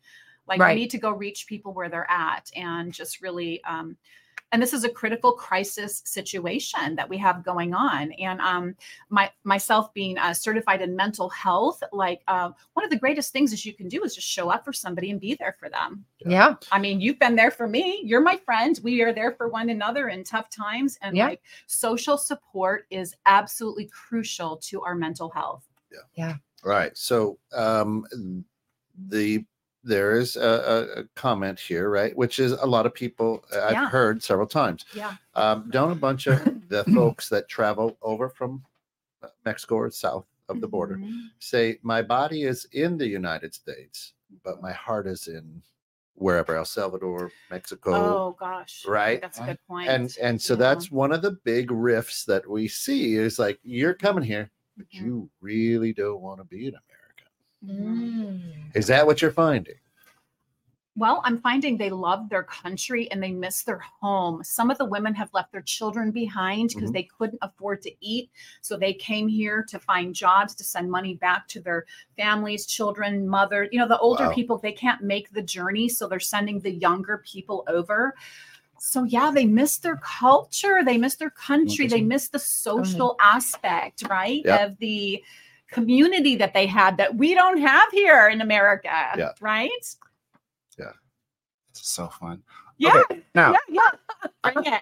[0.47, 0.71] Like Right.
[0.71, 3.97] you need to go reach people where they're at and just really um
[4.52, 8.76] and this is a critical crisis situation that we have going on and um
[9.10, 13.52] my myself being uh, certified in mental health like uh, one of the greatest things
[13.52, 16.04] that you can do is just show up for somebody and be there for them
[16.26, 16.56] Yeah.
[16.72, 18.02] I mean, you've been there for me.
[18.04, 18.80] You're my friend.
[18.84, 20.98] We are there for one another in tough times.
[21.02, 21.28] And Yeah.
[21.28, 25.66] like social support is absolutely crucial to our mental health.
[25.92, 26.36] Yeah, yeah.
[26.64, 26.98] Right.
[26.98, 28.06] So um,
[29.08, 29.46] the
[29.84, 33.72] there is a, a, comment here, right, which is a lot of people uh, I've
[33.74, 33.89] Yeah.
[33.89, 34.86] heard several times.
[34.94, 35.15] Yeah.
[35.36, 36.38] Um, don't a bunch of
[36.70, 38.63] the folks that travel over from
[39.24, 41.30] uh, Mexico or south of the border Mhm.
[41.39, 44.13] say, "My body is in the United States,
[44.44, 45.62] but my heart is in
[46.15, 48.86] wherever El Salvador, Mexico." Oh gosh.
[48.86, 49.22] Right.
[49.22, 49.88] That's a good point.
[49.89, 50.58] and and so Yeah.
[50.60, 54.88] that's one of the big rifts that we see is like you're coming here but
[54.89, 55.02] Mhm.
[55.06, 56.88] you really don't want to be in american
[57.65, 58.76] Mhm.
[58.76, 59.76] is that what you're finding
[60.95, 64.43] Well, I'm finding they love their country and they miss their home.
[64.43, 66.93] Some of the women have left their children behind because Mhm.
[66.93, 68.32] they couldn't afford to eat.
[68.60, 71.86] So they came here to find jobs to send money back to their
[72.17, 73.69] families, children, mother.
[73.72, 74.34] You know, the older Wow.
[74.34, 75.88] people, they can't make the journey.
[75.88, 78.13] So they're sending the younger people over.
[78.78, 84.04] So yeah, they miss their culture, they miss their country, they miss the social aspect,
[84.10, 84.41] right?
[84.43, 84.72] Yep.
[84.72, 85.24] Of the
[85.71, 88.89] community that they had that we don't have here in America.
[89.17, 89.32] Yeah.
[89.41, 89.95] Right?
[90.77, 90.91] Yeah.
[91.69, 92.41] It's so fun.
[92.77, 93.01] Yeah.
[93.36, 93.79] Now, yeah,
[94.43, 94.51] yeah.
[94.53, 94.82] Bring it.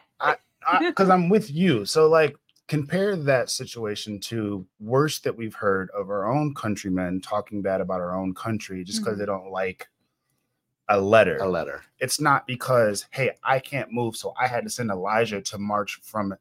[0.80, 1.86] because I'm with you.
[1.86, 2.36] So, like,
[2.68, 8.02] compare that situation to worse that we've heard of our own countrymen talking bad about
[8.02, 9.20] our own country just because Mhm.
[9.20, 9.88] they don't like
[10.90, 11.38] a letter.
[11.38, 15.42] a letter It's not because, hey, I can't move, so I had to send Elijah
[15.42, 16.34] to march from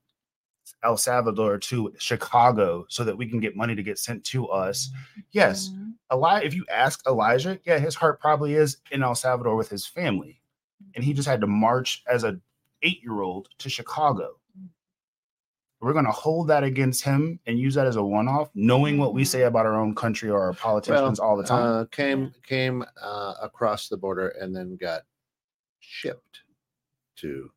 [0.83, 4.91] El Salvador to Chicago so that we can get money to get sent to us.
[5.31, 5.95] Yes, Mhm.
[6.13, 9.87] Elijah, if you ask Elijah, yeah, his heart probably is in El Salvador with his
[9.87, 10.41] family.
[10.95, 12.41] And he just had to march as a
[12.83, 14.39] eight-year-old to Chicago.
[15.81, 19.25] We're gonna hold that against him and use that as a one-off, knowing what we
[19.25, 21.63] say about our own country or our politicians all the time.
[21.63, 25.03] uh, came came uh, across the border and then got
[25.81, 26.41] shipped
[27.17, 27.51] to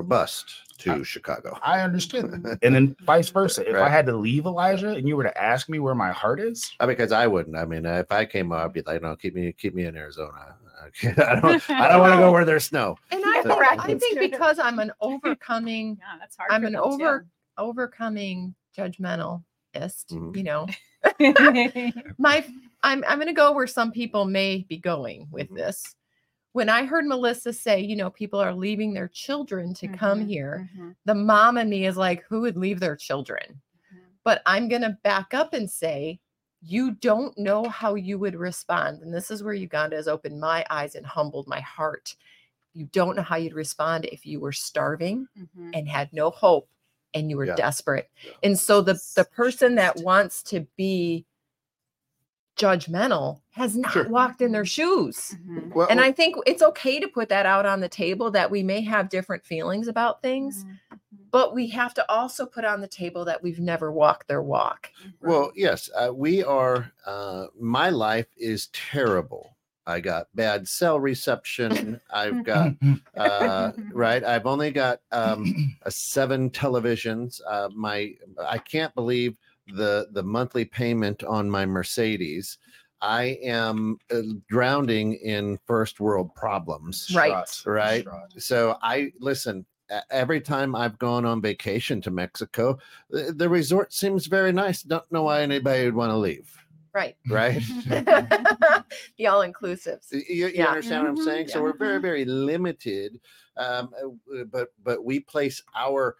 [0.00, 2.46] or bused to Uh, chicago I understand.
[2.62, 3.68] and then vice versa.
[3.68, 6.40] If I had to leave Elijah and you were to ask me where my heart
[6.40, 9.14] is, Uh, because i wouldn't i mean if i came up i'd be like no
[9.14, 10.56] keep me keep me in arizona
[11.04, 13.94] i don't i don't want to go where there's snow And I, Yeah, think- I
[13.98, 16.50] think because I'm an overcoming, Yeah, that's hard.
[16.50, 17.26] I'm an them, over
[17.58, 20.36] overcoming judgmentalist, Mhm.
[20.36, 20.66] you know.
[22.18, 22.44] My
[22.82, 25.56] I'm I'm gonna go where some people may be going with Mhm.
[25.56, 25.94] this.
[26.52, 30.26] When I heard Melissa say, you know, people are leaving their children to come Mhm,
[30.26, 33.62] here, mhm, the mom in me is like, who would leave their children?
[33.92, 34.20] mhm.
[34.24, 36.20] But I'm going to back up and say,
[36.62, 39.02] you don't know how you would respond.
[39.02, 42.16] And this is where Uganda has opened my eyes and humbled my heart.
[42.74, 45.72] You don't know how you'd respond if you were starving Mhm.
[45.74, 46.68] and had no hope
[47.14, 47.56] and you were Yeah.
[47.56, 48.10] desperate.
[48.22, 48.32] Yeah.
[48.42, 51.26] And so the the person that wants to be
[52.60, 54.08] judgmental has not Sure.
[54.08, 55.36] walked in their shoes.
[55.48, 55.74] Mhm.
[55.74, 58.62] well, And I think it's okay to put that out on the table that we
[58.62, 60.98] may have different feelings about things, Mhm,
[61.30, 64.90] but we have to also put on the table that we've never walked their walk.
[65.02, 65.12] mhm.
[65.20, 66.92] Well, yes, uh, we are.
[67.06, 69.56] Uh, my life is terrible.
[69.86, 72.00] I got bad cell reception.
[72.12, 72.74] I've got
[73.16, 74.22] uh, right.
[74.22, 77.40] I've only got um, a seven televisions.
[77.46, 78.14] Uh, my
[78.46, 79.36] I can't believe
[79.74, 82.58] the the monthly payment on my Mercedes.
[83.02, 87.10] I am uh, drowning in first world problems.
[87.14, 87.30] Right.
[87.30, 88.04] Shots, Right.
[88.04, 88.44] shots.
[88.46, 89.64] So I listen.
[90.12, 92.78] Every time I've gone on vacation to Mexico,
[93.08, 94.82] the, the resort seems very nice.
[94.82, 96.48] Don't know why anybody would want to leave.
[96.94, 97.16] Right.
[97.28, 97.60] Right.
[97.86, 100.12] the all inclusives.
[100.12, 100.68] You, you Yeah.
[100.68, 101.48] understand what I'm Mhm, saying?
[101.48, 103.20] So we're very, very limited,
[103.56, 106.16] um, uh, but but we place our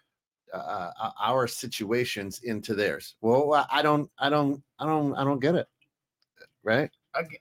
[0.53, 3.15] uh, uh, our situations into theirs.
[3.21, 5.69] Well, I- I don't, I don't, I don't, I don't get it.
[6.63, 6.91] Right?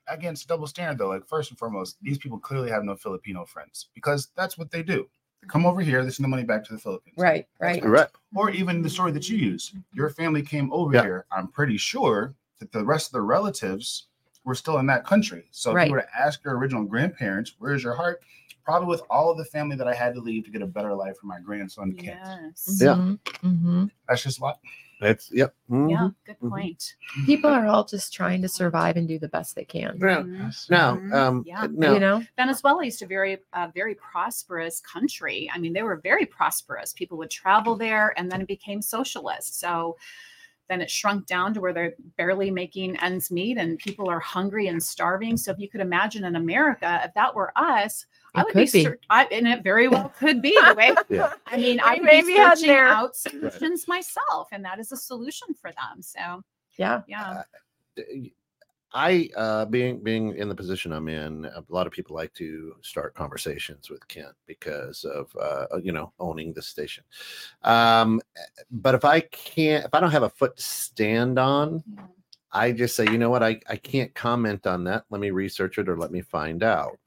[0.08, 3.89] Against double standard though like first and foremost these people clearly have no filipino friends
[3.93, 5.08] because that's what they do
[5.43, 7.86] They come over here they send the money back to the philippines Right, right.
[7.86, 8.08] Right.
[8.34, 11.04] or even the story that you use your family came over Yeah.
[11.04, 14.08] here i'm pretty sure that the rest of the relatives
[14.43, 17.84] were still in that country so if you were to ask your original grandparents where's
[17.84, 18.22] your heart
[18.69, 20.93] probably with all of the family that i had to leave to get a better
[20.93, 22.19] life for my grandson Kent.
[22.21, 22.77] Yes.
[22.79, 22.93] Yeah.
[22.93, 23.91] Mhm, mhm.
[24.08, 24.60] that's just what
[25.01, 25.55] It's yep.
[25.71, 25.89] mhm.
[25.89, 26.49] Yeah, good Mhm.
[26.49, 26.95] point.
[27.25, 29.97] People are all just trying to survive and do the best they can.
[29.97, 30.69] Now, Mhm.
[30.69, 31.13] now, Mhm.
[31.13, 31.67] um, Yeah.
[31.71, 35.49] now, You know, Venezuela used to be very, uh, very prosperous country.
[35.53, 36.91] I mean, they were very prosperous.
[36.91, 39.58] People would travel there, and then it became socialist.
[39.58, 39.97] So
[40.67, 44.67] then it shrunk down to where they're barely making ends meet, and people are hungry
[44.67, 45.38] and starving.
[45.38, 48.83] So if you could imagine in America, if that were us, I would could be.
[48.83, 50.93] cer- I, and it very well could be the way.
[51.09, 51.33] Yeah.
[51.47, 52.87] I mean, I would may be be heading searching there.
[52.87, 56.01] out solutions myself, and that is a solution for them.
[56.01, 56.43] So
[56.77, 57.01] yeah.
[57.07, 57.43] yeah,
[58.93, 62.75] I uh being being in the position I'm in, a lot of people like to
[62.81, 67.03] start conversations with Kent because of uh you know owning the station.
[67.63, 68.21] Um
[68.71, 71.83] but if I can't if I don't have a foot to stand on,
[72.51, 75.05] I just say, you know what, I, I can't comment on that.
[75.11, 76.97] Let me research it or let me find out.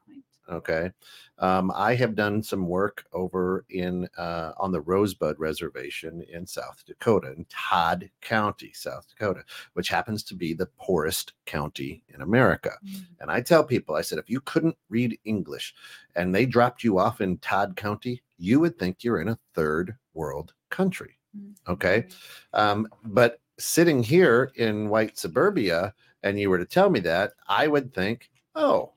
[0.53, 0.91] Okay.
[1.39, 6.85] Um, I have done some work over in uh, on the Rosebud Reservation in South
[6.87, 12.73] Dakota, in Todd County, South Dakota, which happens to be the poorest county in America.
[13.19, 15.75] And I tell people, I said, if you couldn't read English
[16.15, 19.97] and they dropped you off in Todd County, you would think you're in a third
[20.15, 21.19] world country.
[21.67, 22.07] Okay.
[22.53, 27.67] Um, but sitting here in white suburbia, and you were to tell me that, I
[27.67, 28.93] would think, oh,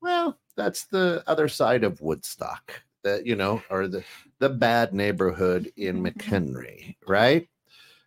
[0.00, 4.04] well, that's the other side of Woodstock, that you know, or the
[4.38, 6.06] the bad neighborhood in mm-hmm.
[6.06, 7.48] McHenry, right?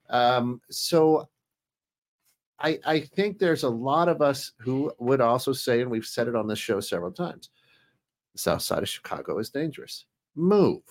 [0.09, 1.29] Um, so
[2.59, 6.27] I I think there's a lot of us who would also say, and we've said
[6.27, 7.49] it on this show several times,
[8.33, 10.05] the south side of Chicago is dangerous.
[10.35, 10.81] Move.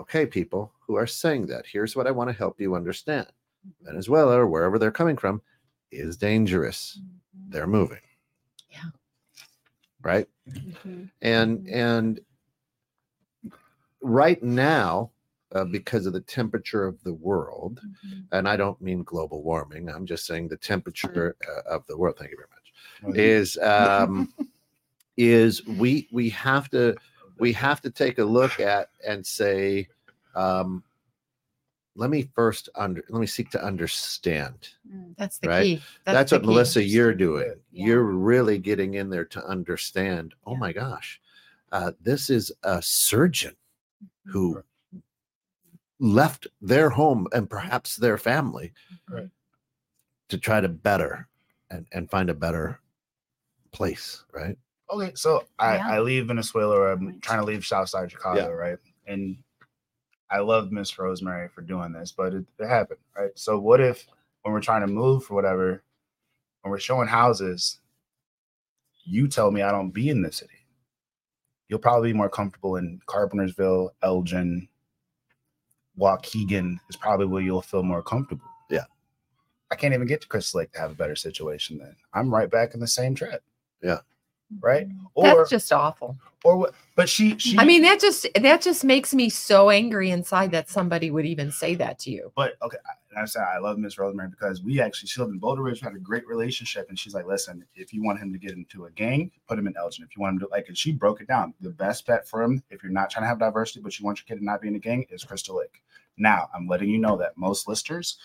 [0.00, 3.26] Okay, people who are saying that, here's what I want to help you understand.
[3.66, 3.86] Mm-hmm.
[3.86, 5.42] Venezuela or wherever they're coming from
[5.90, 6.98] is dangerous.
[6.98, 7.50] Mm-hmm.
[7.50, 8.00] They're moving.
[10.04, 10.10] Yeah.
[10.10, 10.28] Right.
[10.48, 11.10] Mhm.
[11.22, 12.20] And and
[14.00, 15.10] right now,
[15.52, 18.24] uh, because of the temperature of the world, Mhm.
[18.32, 22.16] and I don't mean global warming, I'm just saying the temperature uh, of the world.
[22.18, 23.16] Thank you very much.
[23.16, 24.32] Is um,
[25.16, 26.96] is we we have to
[27.38, 29.88] we have to take a look at and say,
[30.34, 30.82] um,
[31.94, 34.68] let me first under let me seek to understand.
[34.90, 35.14] Mm.
[35.18, 35.62] That's the Right.
[35.78, 35.82] key.
[36.04, 36.46] That's, the what key.
[36.48, 37.54] Melissa you're doing.
[37.70, 37.86] Yeah.
[37.86, 40.34] You're really getting in there to understand.
[40.46, 40.58] Oh Yeah.
[40.58, 41.20] my gosh,
[41.72, 43.54] uh, this is a surgeon
[44.24, 44.62] who
[46.00, 48.72] left their home and perhaps their family
[49.08, 49.30] Right.
[50.30, 51.28] to try to better
[51.70, 52.80] and, and find a better
[53.72, 54.58] place, right?
[54.90, 55.88] Okay, so I, Yeah.
[55.88, 58.46] I leave Venezuela or I'm trying to leave Southside Chicago, Yeah.
[58.48, 58.78] right?
[59.06, 59.36] And
[60.32, 63.30] I love Miss Rosemary for doing this, but it, it happened, right?
[63.34, 64.06] So what if
[64.42, 65.82] when we're trying to move for whatever,
[66.62, 67.80] when we're showing houses,
[69.04, 70.52] you tell me I don't be in the city.
[71.68, 74.68] You'll probably be more comfortable in Carpentersville, Elgin,
[75.98, 78.46] Waukegan is probably where you'll feel more comfortable.
[78.70, 78.84] Yeah.
[79.70, 81.94] I can't even get to Crystal Lake to have a better situation then.
[82.14, 83.40] I'm right back in the same trap.
[83.82, 83.98] Yeah.
[84.60, 84.88] Right.
[85.14, 86.16] Or That's just awful.
[86.44, 90.10] or what but she she I mean, that just that just makes me so angry
[90.10, 92.32] inside that somebody would even say that to you.
[92.36, 95.34] but okay I- and I said I love Miss Rosemary because we actually she lived
[95.34, 98.32] in Boulder Ridge, had a great relationship, and she's like, listen, if you want him
[98.32, 100.02] to get into a gang, put him in Elgin.
[100.08, 101.52] If you want him to like, and she broke it down.
[101.60, 104.18] The best bet for him, if you're not trying to have diversity, but you want
[104.18, 105.82] your kid to not be in a gang, is Crystal Lake.
[106.16, 108.16] Now I'm letting you know that most listers,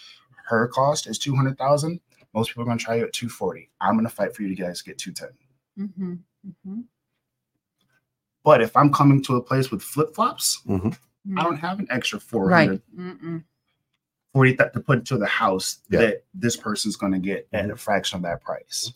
[0.46, 2.00] her cost is two hundred thousand.
[2.34, 3.70] Most people are going to try you at two forty.
[3.82, 5.30] I'm going to fight for you guys to guys get two ten.
[5.78, 6.20] Mhm.
[6.46, 6.84] Mhm.
[8.44, 10.98] But if I'm coming to a place with flip flops, Mhm.
[11.38, 12.52] I don't have an extra 400.
[12.52, 12.82] Right.
[12.96, 13.44] hundred Mm-mm.
[14.34, 16.00] 40 th- to put to the house Yeah.
[16.02, 18.92] that this person's going to get at a fraction of that price.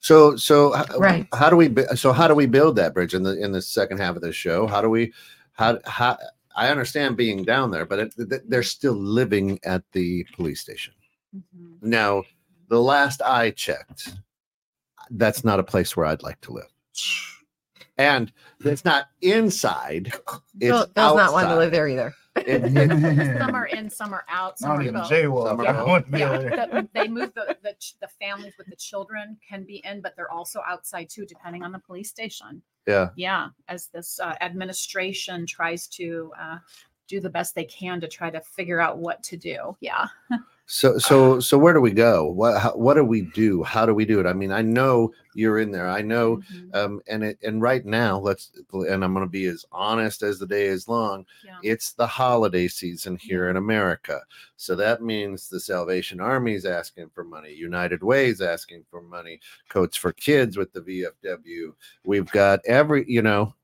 [0.00, 1.26] So, so Right.
[1.32, 1.74] How do we?
[1.94, 4.32] So, how do we build that bridge in the in the second half of the
[4.32, 4.66] show?
[4.66, 5.12] How do we?
[5.52, 6.18] How how?
[6.56, 10.92] I understand being down there, but it, they're still living at the police station.
[11.34, 11.82] Mhm.
[11.82, 12.24] Now,
[12.68, 14.14] the last I checked,
[15.10, 16.68] that's not a place where I'd like to live.
[17.98, 18.32] And
[18.64, 20.12] it's not inside.
[20.62, 22.14] It's Phil, Phil's not wanting to live there either.
[22.36, 24.58] It- it- Some are in, some are out.
[24.58, 25.08] Some Not are even both.
[25.08, 25.88] Some are I both.
[25.88, 29.64] want to be Yeah, the- they move the, the the families with the children can
[29.64, 32.62] be in, but they're also outside too, depending on the police station.
[32.86, 33.08] yeah.
[33.16, 36.58] Yeah, as this uh, administration tries to uh,
[37.08, 39.76] do the best they can to try to figure out what to do.
[39.80, 40.06] Yeah.
[40.72, 42.26] So so so where do we go?
[42.30, 43.64] What how, what do we do?
[43.64, 44.26] How do we do it?
[44.26, 45.88] I mean, I know you're in there.
[45.88, 46.74] I know Mhm.
[46.76, 50.38] um and it and right now let's and i'm going to be as honest as
[50.38, 51.58] the day is long Yeah.
[51.62, 54.20] it's the holiday season here in america
[54.56, 59.40] so that means the salvation army is asking for money united ways asking for money
[59.68, 61.72] coats for kids with the vfw
[62.04, 63.54] we've got every you know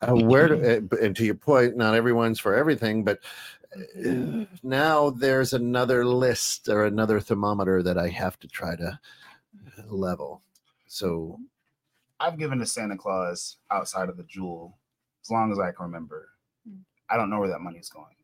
[0.00, 0.60] uh, where do,
[0.94, 3.18] uh, and to your point not everyone's for everything but
[4.62, 8.98] now there's another list or another thermometer that i have to try to
[9.88, 10.42] level
[10.86, 11.38] so
[12.20, 14.76] I've given to Santa Claus outside of the jewel
[15.22, 16.30] as long as I can remember.
[17.08, 18.16] I don't know where that money's going.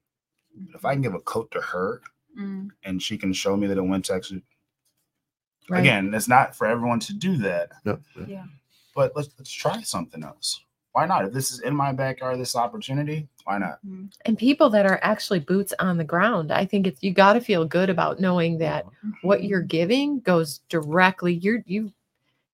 [0.57, 2.03] But if I can give a coat to her
[2.39, 4.43] Mm, and she can show me that it went to actually
[5.71, 5.81] Right.
[5.81, 8.27] again, it's not for everyone to do that, no, no.
[8.27, 8.45] yeah.
[8.95, 10.64] but let's let's try something else.
[10.95, 11.25] Why not?
[11.25, 13.79] If this is in my backyard, this opportunity, why not?
[13.87, 17.35] Mm, and people that are actually boots on the ground i think it's you got
[17.35, 18.87] to feel good about knowing that
[19.23, 19.49] what mhm.
[19.49, 21.93] you're giving goes directly you're you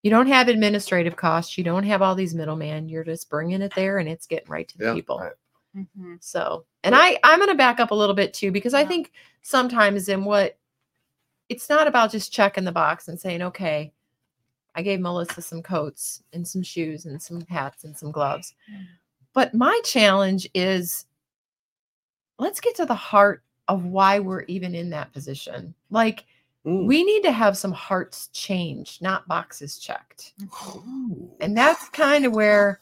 [0.03, 3.73] you don't have administrative costs you don't have all these middlemen you're just bringing it
[3.77, 5.33] there and it's getting right to the Yeah, people right.
[5.77, 6.17] Mhm.
[6.21, 9.13] so and i i'm going to back up a little bit too because i think
[9.43, 10.59] sometimes in what
[11.49, 13.93] it's not about just checking the box and saying okay
[14.75, 18.87] i gave melissa some coats and some shoes and some hats and some gloves Mm.
[19.35, 21.07] but my challenge is
[22.39, 26.25] let's get to the heart of why we're even in that position like
[26.67, 26.85] Mm.
[26.87, 30.35] we need to have some hearts changed, not boxes checked.
[30.77, 31.31] Ooh.
[31.41, 32.79] And that's kind of where,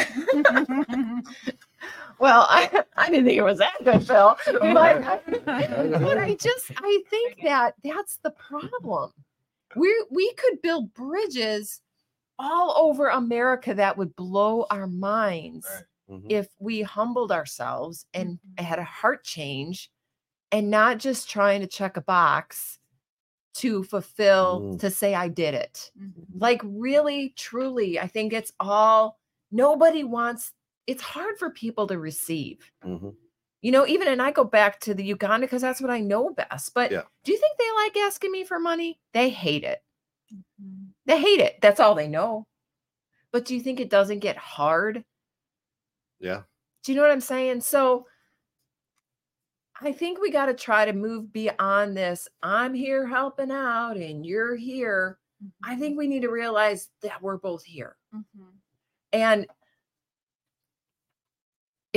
[2.18, 4.36] well, I, I didn't think it was that good, Phil.
[4.60, 9.14] But, but I just, I think that that's the problem.
[9.76, 11.82] We we could build bridges
[12.40, 15.86] all over America that would blow our minds Right.
[16.10, 16.30] Mhm.
[16.30, 18.58] if we humbled ourselves and Mhm.
[18.58, 19.92] had a heart change
[20.52, 22.80] and not just trying to check a box
[23.56, 24.80] to fulfill Mm.
[24.80, 25.92] to say I did it.
[25.96, 26.42] Mhm.
[26.42, 29.20] Like really truly, I think it's all
[29.52, 30.54] nobody wants
[30.88, 32.72] it's hard for people to receive.
[33.62, 36.30] You know, even and I go back to the Uganda because that's what I know
[36.30, 36.74] best.
[36.74, 37.04] But Yeah.
[37.24, 39.00] do you think they like asking me for money?
[39.14, 39.84] They hate it.
[40.62, 40.94] Mhm.
[41.06, 41.60] They hate it.
[41.62, 42.46] That's all they know.
[43.32, 45.04] But do you think it doesn't get hard?
[46.20, 46.44] yeah
[46.84, 47.62] Do you know what I'm saying?
[47.62, 48.08] So
[49.80, 52.28] I think we got to try to move beyond this.
[52.42, 55.20] I'm here helping out and you're here.
[55.64, 57.96] I think we need to realize that we're both here.
[58.14, 58.54] Mhm.
[59.14, 59.48] And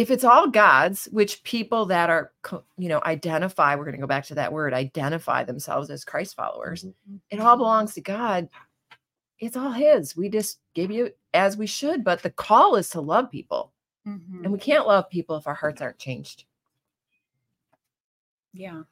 [0.01, 2.33] if it's all God's, which people that are,
[2.79, 6.35] you know, identify, we're going to go back to that word, identify themselves as Christ
[6.35, 6.87] followers,
[7.29, 8.49] it all belongs to God.
[9.41, 10.17] It's all His.
[10.17, 13.75] We just give you as we should, but the call is to love people.
[14.07, 14.43] Mhm.
[14.43, 16.47] And we can't love people if our hearts aren't changed.
[18.55, 18.85] Yeah.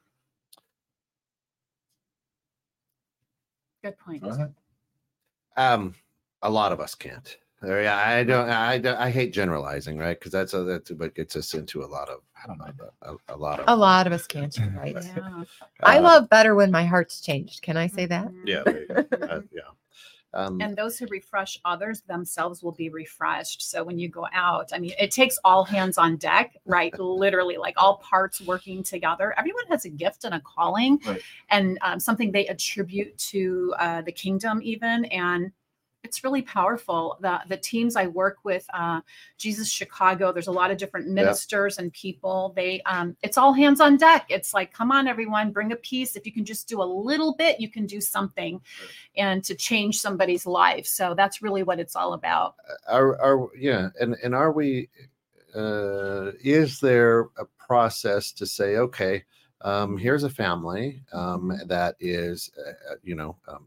[3.81, 4.23] Good point.
[5.57, 5.95] um
[6.43, 10.17] a lot of us can't Or, yeah i don't i don't i hate generalizing right
[10.17, 12.89] because that's a, that's what gets us into a lot of I don't know.
[13.01, 14.95] a, a lot of A lot of us can't, right.
[14.95, 15.43] Yeah.
[15.83, 17.61] I uh, love better when my heart's changed.
[17.61, 18.27] Can I say that?
[18.27, 18.41] Mhm.
[18.45, 19.25] yeah there you go.
[19.27, 19.61] Uh, yeah
[20.33, 23.61] um And those who refresh others themselves will be refreshed.
[23.63, 26.97] So when you go out, I mean, it takes all hands on deck, right?
[26.99, 29.33] Literally, like all parts working together.
[29.37, 31.21] Everyone has a gift and a calling, Right.
[31.49, 35.05] and um, something they attribute to uh, the kingdom, even.
[35.05, 35.51] And
[36.03, 37.17] it's really powerful.
[37.21, 39.01] The the teams I work with, uh,
[39.37, 40.31] Jesus Chicago.
[40.31, 42.53] There's a lot of different ministers and people.
[42.55, 44.25] They, um, it's all hands on deck.
[44.29, 46.15] It's like, come on, everyone, bring a piece.
[46.15, 48.61] If you can just do a little bit, you can do something,
[49.17, 50.87] and to change somebody's life.
[50.87, 52.55] So that's really what it's all about.
[52.87, 54.89] are are yeah and and are we
[55.55, 59.23] uh is there a process to say okay
[59.61, 63.65] um here's a family um that is uh, uh, you know um,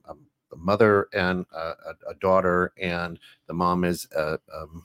[0.56, 1.72] mother and a,
[2.10, 4.84] a- daughter and the mom is a um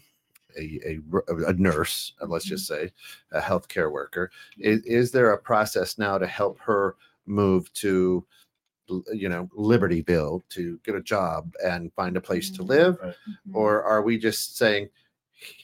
[0.59, 0.97] a,
[1.45, 2.91] a, nurse, let's just say
[3.31, 4.31] a healthcare worker.
[4.57, 6.95] Is, is there a process now to help her
[7.27, 8.25] move to,
[9.13, 12.69] you know, Libertyville to get a job and find a place to Mhm.
[12.69, 12.95] live?
[12.97, 13.55] Mm-hmm.
[13.55, 14.89] or are we just saying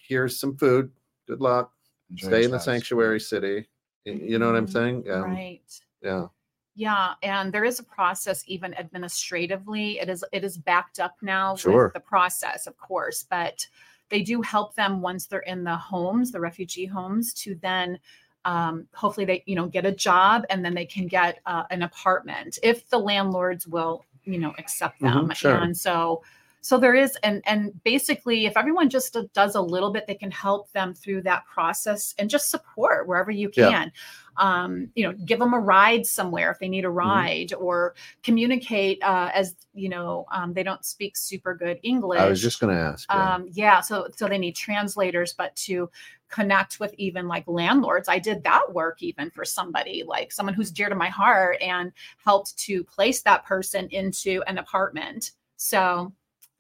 [0.07, 0.91] here's some food
[1.27, 1.71] good luck
[2.11, 3.67] Enjoy stay in the sanctuary city
[4.05, 5.61] you know what i'm saying um, right.
[6.01, 6.27] yeah
[6.75, 9.99] Yeah, and there is a process even administratively.
[9.99, 11.85] It is it is backed up now Sure.
[11.85, 13.67] with the process, of course, but
[14.09, 17.99] they do help them once they're in the homes, the refugee homes, to then
[18.45, 21.83] um, hopefully they you know get a job and then they can get uh, an
[21.83, 25.31] apartment if the landlords will you know accept Mhm, them.
[25.35, 25.57] sure.
[25.57, 26.23] And so
[26.63, 30.31] so there is and and basically if everyone just does a little bit they can
[30.31, 33.69] help them through that process and just support wherever you Yeah.
[33.69, 33.91] can
[34.37, 36.95] um, you know, give them a ride somewhere if they need a Mm-hmm.
[36.97, 37.93] ride, or
[38.23, 42.19] communicate uh, as you know um, they don't speak super good English.
[42.19, 43.35] i was just going to ask yeah.
[43.35, 45.89] um, yeah, so so they need translators, but to
[46.29, 50.71] connect with even like landlords, I did that work even for somebody like someone who's
[50.71, 51.91] dear to my heart and
[52.23, 55.31] helped to place that person into an apartment.
[55.57, 56.11] So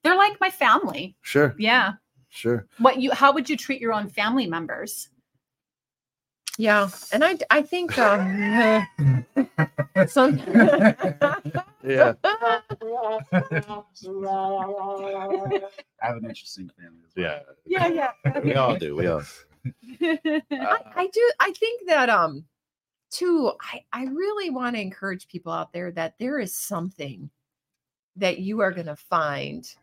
[0.03, 1.15] they're like my family.
[1.21, 1.93] sure Yeah.
[2.29, 2.67] sure.
[2.79, 5.09] What you how would you treat your own family members?
[6.57, 9.25] Yeah, and I I think um,
[10.07, 10.37] some.
[11.85, 12.13] Yeah.
[12.23, 12.61] I
[15.99, 17.01] have an interesting family.
[17.05, 17.41] As well.
[17.65, 17.87] Yeah.
[17.89, 18.39] yeah, yeah.
[18.39, 18.95] We all do.
[18.95, 19.21] We all.
[20.01, 22.43] I, I do i think that um
[23.09, 27.29] too i i really want to encourage people out there that there is something
[28.17, 29.73] that you are going to find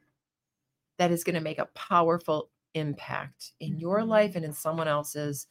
[1.00, 4.06] that is going to make a powerful impact in your Mm-hmm.
[4.06, 4.10] Mhm.
[4.10, 5.46] life and in someone else's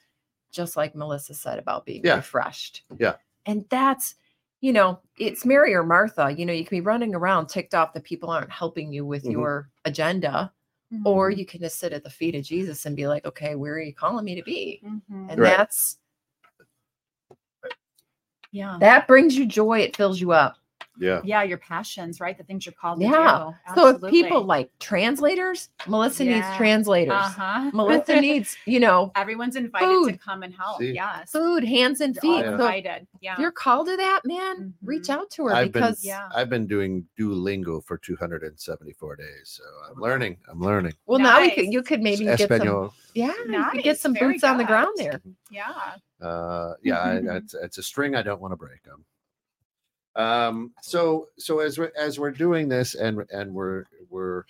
[0.51, 2.15] just like melissa said about being Yeah.
[2.17, 3.15] refreshed Yeah.
[3.47, 4.15] and that's
[4.61, 7.93] you know it's mary or martha you know you can be running around ticked off
[7.93, 9.31] that people aren't helping you with Mhm.
[9.33, 10.53] your agenda
[10.93, 11.05] Mm-hmm.
[11.07, 13.73] or you can just sit at the feet of jesus and be like okay where
[13.73, 15.01] are you calling me to be Mhm.
[15.31, 15.57] and Right.
[15.57, 15.97] that's
[18.51, 18.77] yeah.
[18.79, 20.57] that brings you joy it fills you up
[20.99, 21.21] Yeah.
[21.23, 22.37] Yeah, your passions, right?
[22.37, 23.09] The things you're called Yeah.
[23.09, 23.75] to do.
[23.81, 27.71] so if people like translators melissa needs translators uh-huh.
[27.73, 30.79] melissa needs you know everyone's invited to come and help.
[30.79, 30.91] See?
[30.93, 31.31] Yes.
[31.31, 32.43] food hands and You're feet Yeah.
[32.45, 33.07] so invited.
[33.21, 33.33] Yeah.
[33.33, 35.13] if you're called to that man reach Mhm.
[35.17, 36.27] out to her I've been- because Yeah.
[36.33, 40.37] I've been doing Duolingo for 274 days, so I'm learning.
[40.49, 40.93] I'm learning.
[41.05, 42.93] well now we could you could maybe get some Espanol.
[43.13, 43.33] yeah
[43.73, 45.21] you get some Very boots on the ground there
[45.51, 45.73] yeah.
[46.21, 48.81] Uh, yeah, I, it's, it's a string I don't want to break.
[48.91, 49.05] Um,
[50.19, 54.43] um, so so as we're as we're doing this and and we're we're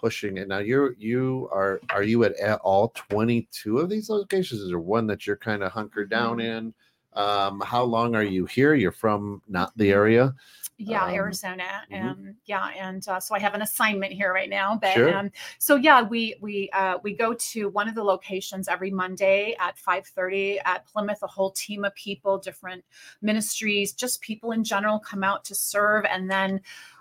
[0.00, 0.58] pushing it now.
[0.58, 4.60] You're you are are you at all 22 of these locations?
[4.60, 6.74] Is there one that you're kind of hunkered down in?
[7.14, 8.74] Um, how long are you here?
[8.74, 10.34] You're from not the area.
[10.78, 11.96] Yeah Um, arizona mhm.
[11.96, 15.14] and yeah and uh, so i have an assignment here right now but Sure.
[15.16, 19.56] um so yeah we we uh we go to one of the locations every monday
[19.58, 22.84] at 5 30 at plymouth a whole team of people different
[23.22, 26.60] ministries just people in general come out to serve and then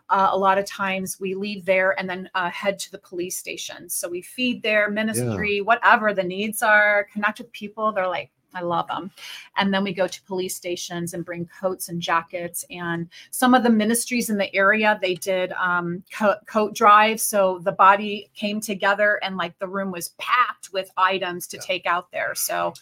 [0.09, 3.37] uh, a lot of times we leave there and then uh, head to the police
[3.37, 3.89] station.
[3.89, 7.91] So we feed their ministry, whatever the needs are, connect with people.
[7.91, 9.11] They're like, I love them.
[9.57, 12.65] And then we go to police stations and bring coats and jackets.
[12.71, 17.21] And some of the ministries in the area, they did um, co- coat drives.
[17.21, 21.63] So the body came together and like the room was packed with items to Yeah.
[21.63, 22.33] take out there.
[22.35, 22.73] So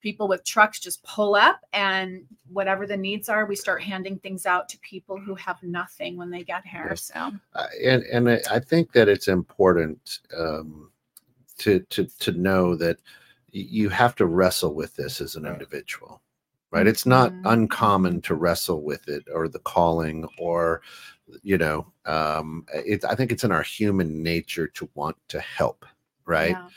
[0.00, 4.44] people with trucks just pull up and whatever the needs are, we start handing things
[4.44, 6.88] out to people who have nothing when they get here.
[6.90, 6.94] Yeah.
[6.94, 10.90] So uh, and and I- think that it's important um,
[11.58, 12.98] to to to know that
[13.54, 16.22] you have to wrestle with this as an individual,
[16.72, 16.86] right?
[16.86, 17.42] It's not Mhm.
[17.44, 20.82] uncommon to wrestle with it or the calling or
[21.42, 25.86] you know, um, it, I think it's in our human nature to want to help,
[26.26, 26.58] right?
[26.58, 26.68] yeah.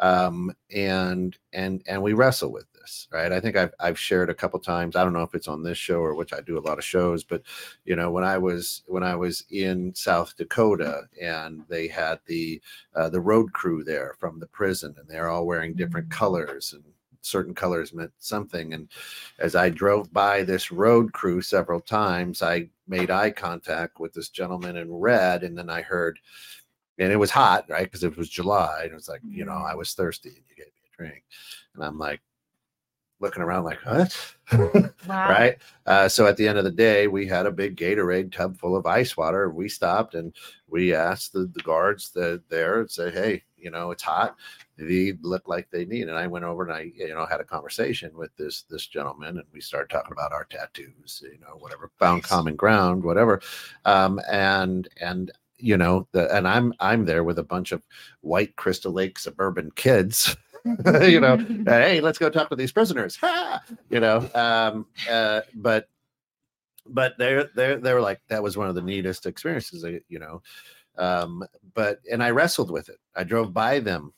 [0.00, 4.34] um and and and we wrestle with this right i think i've i've shared a
[4.34, 6.66] couple times i don't know if it's on this show or which i do a
[6.66, 7.42] lot of shows but
[7.84, 12.60] you know when i was when i was in south dakota and they had the
[12.94, 16.12] uh, the road crew there from the prison and they're all wearing different Mm.
[16.12, 16.82] colors and
[17.22, 18.88] certain colors meant something and
[19.38, 24.28] as i drove by this road crew several times i made eye contact with this
[24.28, 26.18] gentleman in red and then i heard
[26.98, 27.84] and it was hot, right?
[27.84, 29.78] Because it was July, and it was like, you know, I Mm.
[29.78, 31.24] was thirsty, and you gave me a drink,
[31.74, 32.20] and I'm like
[33.24, 34.34] looking around, like, what?
[35.08, 35.28] Wow.
[35.30, 35.56] right?
[35.86, 38.76] Uh, so at the end of the day, we had a big Gatorade tub full
[38.76, 39.50] of ice water.
[39.50, 40.32] We stopped and
[40.68, 44.36] we asked the, the guards that there and said, "Hey, you know, it's hot.
[44.78, 47.44] They look like they need." And I went over and I, you know, had a
[47.44, 51.90] conversation with this this gentleman, and we started talking about our tattoos, you know, whatever,
[51.98, 52.30] found Nice.
[52.30, 53.40] common ground, whatever,
[53.84, 57.80] um, and and you know the and i'm i'm there with a bunch of
[58.22, 60.36] white crystal lake suburban kids
[61.02, 61.36] you know
[61.66, 63.16] hey let's go talk to these prisoners.
[63.16, 63.62] Ha!
[63.90, 65.88] you know um uh but
[66.86, 70.42] but they're they're they were like that was one of the neatest experiences you know
[70.96, 71.44] um
[71.74, 72.98] but and i wrestled with it.
[73.14, 74.12] I drove by them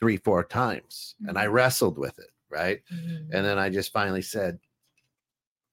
[0.00, 2.80] three four times and i wrestled with it right?
[2.90, 4.58] And then i just finally said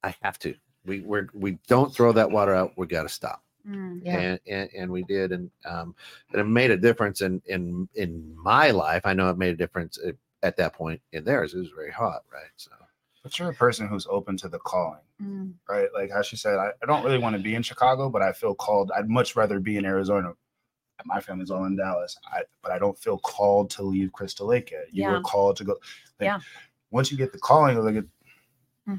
[0.03, 0.55] i have to.
[0.85, 2.73] We we're we don't throw that water out.
[2.75, 4.01] We got to stop Mm.
[4.03, 5.93] yeah and, and and we did and um
[6.31, 9.57] and it made a difference in in in my life i know it made a
[9.57, 12.71] difference at, at that point in theirs it was very hot right so
[13.23, 15.53] But you're a person who's open to the calling, Mm.
[15.69, 15.89] right?
[15.93, 18.31] Like how she said, I, I don't really want to be in Chicago, but I
[18.31, 18.89] feel called.
[18.95, 20.33] I'd much rather be in Arizona.
[21.05, 24.71] My family's all in Dallas, I, but I don't feel called to leave Crystal Lake
[24.71, 24.85] yet.
[24.91, 25.11] You Yeah.
[25.11, 25.73] were called to go.
[26.19, 26.39] like, Yeah.
[26.89, 28.07] Once you get the calling, like it-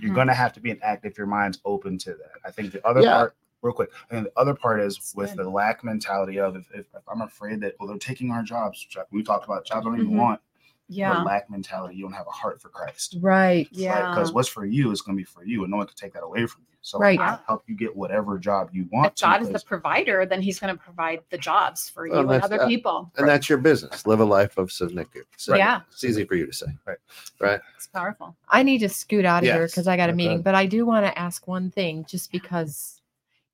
[0.01, 0.15] you're Mhm.
[0.15, 2.37] gonna have to be an act if your mind's open to that.
[2.45, 3.15] I think the other Yeah.
[3.17, 5.47] part, real quick, And the other part is That's with good.
[5.47, 8.85] the lack mentality of if, if, if I'm afraid that well they're taking our jobs.
[8.87, 10.19] which We talked about jobs I don't even Mhm.
[10.19, 10.41] want.
[10.89, 11.15] Yeah.
[11.15, 11.95] The lack mentality.
[11.97, 13.17] You don't have a heart for Christ.
[13.21, 14.11] right Yeah.
[14.11, 16.13] Because what's for you is going to be for you, and no one can take
[16.13, 16.67] that away from you.
[16.83, 17.19] So Right.
[17.19, 19.13] I'll help you get whatever job you want.
[19.13, 22.21] If God is the provider, then He's going to provide the jobs for you Well,
[22.23, 23.11] and that's- other uh, people.
[23.17, 24.05] And that's your business.
[24.07, 25.23] Live a life of Siniku.
[25.37, 25.83] So Yeah.
[25.93, 26.67] It's easy for you to say.
[26.85, 26.99] Right.
[27.41, 27.61] Right.
[27.77, 28.37] It's powerful.
[28.49, 30.17] I need to scoot out of here because I got a Okay.
[30.17, 33.01] meeting, but I do want to ask one thing just because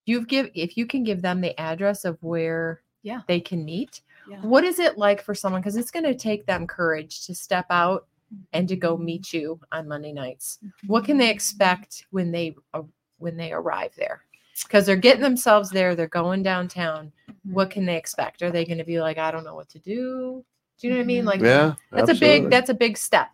[0.08, 3.22] you've give if you can give them the address of where Yeah.
[3.28, 4.00] they can meet.
[4.28, 4.40] Yeah.
[4.40, 7.66] What is it like for someone because it's going to take them courage to step
[7.70, 8.06] out
[8.52, 9.04] and to go mm-hmm.
[9.04, 10.58] meet you on Monday nights.
[10.86, 11.32] What can they mm-hmm.
[11.32, 12.82] expect when they uh,
[13.18, 14.22] when they arrive there?
[14.62, 17.12] Because they're getting themselves there, they're going downtown.
[17.30, 17.52] Mm-hmm.
[17.52, 18.42] What can they expect?
[18.42, 20.44] Are they going to be like, I don't know what to do?
[20.80, 21.24] Do you know what I mean?
[21.24, 21.74] Like, Yeah.
[21.90, 23.28] that's a big that's a big step.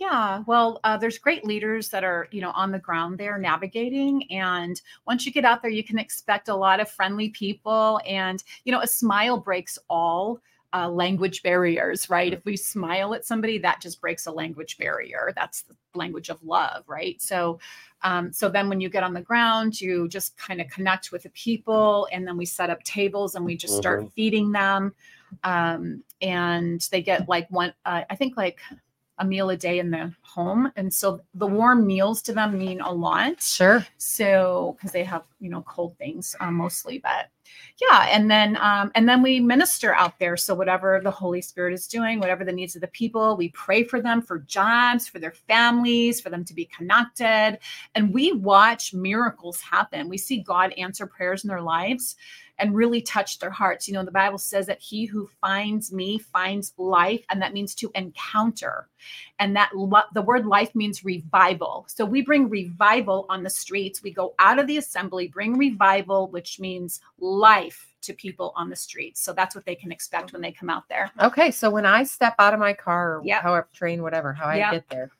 [0.00, 4.30] Yeah, well, uh, there's great leaders that are, you know, on the ground there navigating.
[4.30, 8.00] And once you get out there, you can expect a lot of friendly people.
[8.06, 10.40] And, you know, a smile breaks all
[10.74, 12.32] uh, language barriers, right?
[12.32, 15.32] If we smile at somebody, that just breaks a language barrier.
[15.36, 17.20] That's the language of love, right?
[17.20, 17.60] So,
[18.02, 21.24] um, so then when you get on the ground, you just kind of connect with
[21.24, 24.94] the people, and then we set up tables and we just start feeding them.
[25.44, 28.58] Um, and they get like one, uh, I think like
[29.18, 30.70] a meal a day in the home.
[30.76, 33.42] And so the warm meals to them mean a lot.
[33.42, 33.86] Sure.
[33.98, 37.28] So, because they have, you know, cold things uh, mostly, but
[37.80, 38.06] yeah.
[38.08, 40.36] And then, um, and then we minister out there.
[40.36, 43.84] So whatever the Holy Spirit is doing, whatever the needs of the people, we pray
[43.84, 47.58] for them for jobs, for their families, for them to be connected.
[47.94, 50.08] And we watch miracles happen.
[50.08, 52.16] We see God answer prayers in their lives
[52.62, 53.88] and really touch their hearts.
[53.88, 57.74] You know, the Bible says that he who finds me finds life, and that means
[57.74, 58.88] to encounter.
[59.40, 61.84] And that lo- the word life means revival.
[61.88, 64.00] So we bring revival on the streets.
[64.00, 68.76] We go out of the assembly, bring revival, which means life to people on the
[68.76, 69.20] streets.
[69.20, 71.10] So that's what they can expect when they come out there.
[71.20, 73.42] Okay, so when I step out of my car, or Yep.
[73.42, 74.68] however train, whatever, how Yep.
[74.68, 75.10] I get there,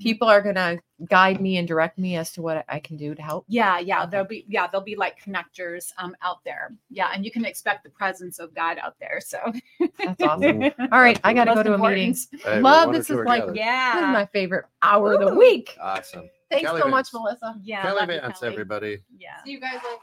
[0.00, 0.78] people are gonna
[1.08, 3.44] guide me and direct me as to what I can do to help.
[3.48, 4.10] Yeah, yeah, Okay.
[4.10, 6.72] there'll be yeah, there'll be like connectors um out there.
[6.90, 9.20] Yeah, and you can expect the presence of God out there.
[9.20, 9.38] So
[10.04, 10.62] That's awesome.
[10.92, 12.16] All right, I gotta go Most to a meeting.
[12.42, 13.54] Hey, Love this is are like- together.
[13.54, 15.76] This is Yeah, my favorite hour of the week.
[15.80, 16.28] awesome.
[16.50, 17.54] Thanks Kelly so much, Melissa.
[17.62, 17.82] yeah.
[17.82, 18.52] Kelly Vance, Kelly.
[18.52, 18.98] everybody.
[19.18, 19.42] Yeah.
[19.44, 19.96] See you guys later.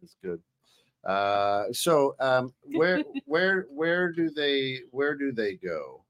[0.00, 0.40] That's good.
[1.08, 6.04] Uh, so um, where where where do they where do they go?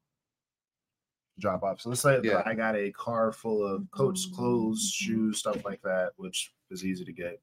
[1.40, 1.80] drop off.
[1.80, 2.42] So let's say Yeah.
[2.44, 7.04] I got a car full of coats, clothes, shoes, stuff like that, which is easy
[7.04, 7.40] to get.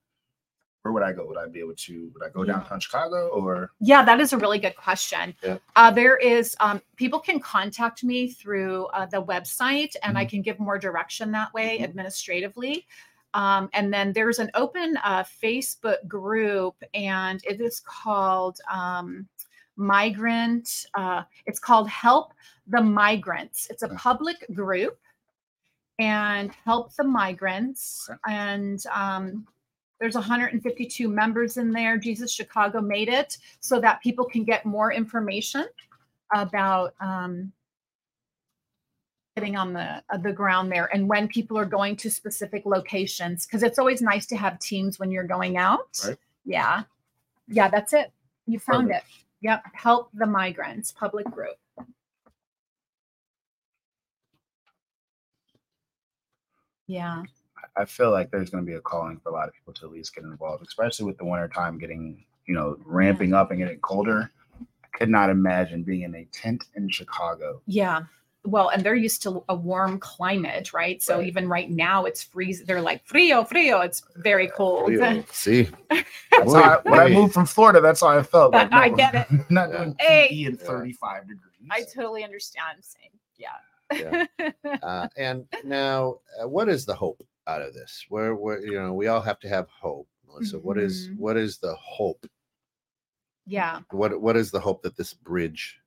[0.81, 1.25] Where would I go?
[1.25, 2.11] Would I be able to?
[2.13, 2.55] Would I go Yeah.
[2.55, 3.71] downtown Chicago or?
[3.79, 5.33] Yeah, that is a really good question.
[5.41, 5.59] Yeah.
[5.77, 10.41] Uh, there is um, people can contact me through uh, the website, and I can
[10.41, 11.85] give more direction that way Mhm.
[11.85, 12.85] administratively.
[13.35, 19.27] Um, and then there's an open uh, Facebook group, and it is called um,
[19.75, 20.85] Migrant.
[20.93, 22.33] Uh, it's called Help
[22.67, 23.67] the Migrants.
[23.69, 24.97] It's a public group,
[25.99, 28.09] and Help the Migrants.
[28.09, 28.19] Okay.
[28.33, 29.45] And um,
[29.99, 31.97] there's 152 members in there.
[31.97, 35.67] Jesus Chicago made it so that people can get more information
[36.33, 37.51] about um,
[39.35, 43.45] getting on the uh, the ground there and when people are going to specific locations
[43.45, 45.99] because it's always nice to have teams when you're going out.
[46.05, 46.17] Right.
[46.45, 46.83] Yeah,
[47.47, 48.11] yeah, that's it.
[48.47, 49.03] You found it.
[49.41, 49.63] Yep.
[49.73, 51.57] Help the migrants public group.
[56.87, 57.23] Yeah.
[57.75, 59.85] I feel like there's going to be a calling for a lot of people to
[59.85, 63.59] at least get involved, especially with the winter time getting, you know, ramping up and
[63.59, 64.31] getting colder.
[64.61, 67.61] I could not imagine being in a tent in Chicago.
[67.65, 68.03] Yeah.
[68.45, 71.01] Well, and they're used to a warm climate, right?
[71.01, 71.27] So Right.
[71.27, 72.63] even right now it's freeze.
[72.63, 73.81] They're like frio, frio.
[73.81, 74.91] It's very cold.
[75.31, 78.53] See, That's I, when I moved from Florida, that's how I felt.
[78.53, 79.27] Like, I get it.
[79.49, 80.27] Not doing Hey.
[80.29, 81.41] PE in 35 degrees.
[81.71, 82.77] I totally understand.
[82.83, 83.11] Same.
[83.37, 84.25] Yeah.
[84.39, 84.51] Yeah.
[84.83, 88.05] uh, and now uh, what is the hope out of this?
[88.09, 90.07] Where where you know we all have to have hope.
[90.27, 91.17] Melissa, what is Mhm.
[91.17, 92.25] what is the hope?
[93.47, 93.81] yeah.
[93.91, 95.79] What what is the hope that this bridge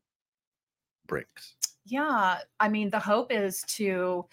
[1.06, 1.56] brings?
[1.89, 2.41] Yeah.
[2.61, 4.26] I mean, the hope is to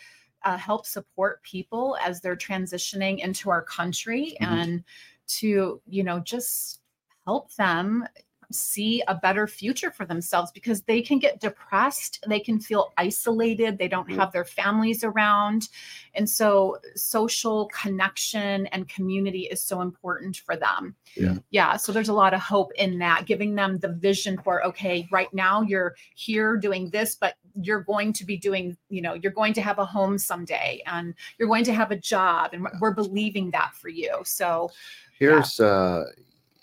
[0.44, 4.66] uh, help support people as they're transitioning into our country Mhm.
[4.66, 4.84] and
[5.28, 6.82] to, you know, just
[7.26, 8.08] help them
[8.52, 13.78] see a better future for themselves because they can get depressed they can feel isolated
[13.78, 15.70] they don't have their families around.
[16.14, 20.96] And so social connection and community is so important for them.
[21.16, 21.36] Yeah.
[21.52, 25.08] yeah so there's a lot of hope in that giving them the vision for okay
[25.12, 29.32] right now you're here doing this but you're going to be doing you know you're
[29.32, 32.94] going to have a home someday and you're going to have a job and we're
[32.94, 34.12] believing that for you.
[34.24, 34.72] So
[35.18, 36.06] Here's uh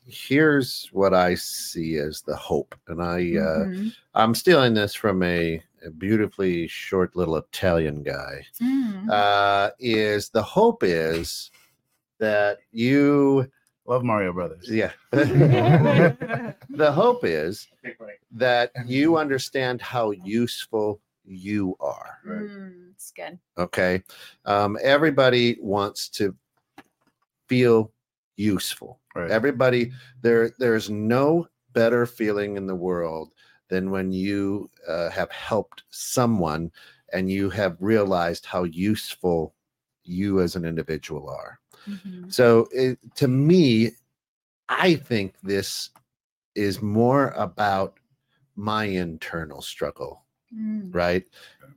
[0.05, 3.93] here's what I see as the hope, and I uh, Mhm.
[4.15, 8.45] I'm stealing this from a, a beautifully short little Italian guy.
[8.61, 9.09] Mm.
[9.11, 11.51] Uh, is the hope is
[12.19, 13.51] that you
[13.87, 14.69] Love Mario Brothers.
[14.71, 17.67] yeah the hope is
[18.31, 23.39] that you understand how useful you are Mm, it's good.
[23.59, 24.03] okay
[24.45, 26.35] um, everybody wants to
[27.49, 27.91] feel
[28.37, 29.31] useful Right.
[29.31, 33.33] everybody there there's no better feeling in the world
[33.69, 36.71] than when you uh, have helped someone
[37.13, 39.55] and you have realized how useful
[40.05, 41.59] you as an individual are
[41.89, 42.33] Mhm.
[42.33, 43.91] so it, to me
[44.69, 45.91] i think this
[46.55, 47.99] is more about
[48.57, 50.25] my internal struggle
[50.55, 50.95] Mm.
[50.95, 51.25] right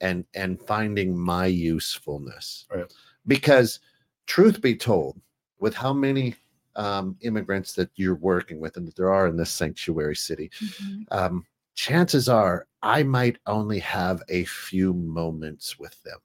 [0.01, 2.91] and and finding my usefulness Right.
[3.25, 3.79] because
[4.27, 5.19] truth be told
[5.59, 6.35] with how many
[6.75, 11.05] um, immigrants that you're working with and that there are in this sanctuary city Mhm.
[11.11, 11.45] um,
[11.75, 16.19] chances are i might only have a few moments with them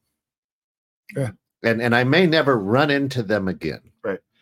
[1.16, 1.30] Yeah.
[1.62, 3.82] and and i may never run into them again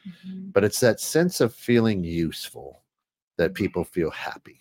[0.06, 0.52] Mhm.
[0.52, 2.82] but it's that sense of feeling useful
[3.36, 4.60] that people feel happy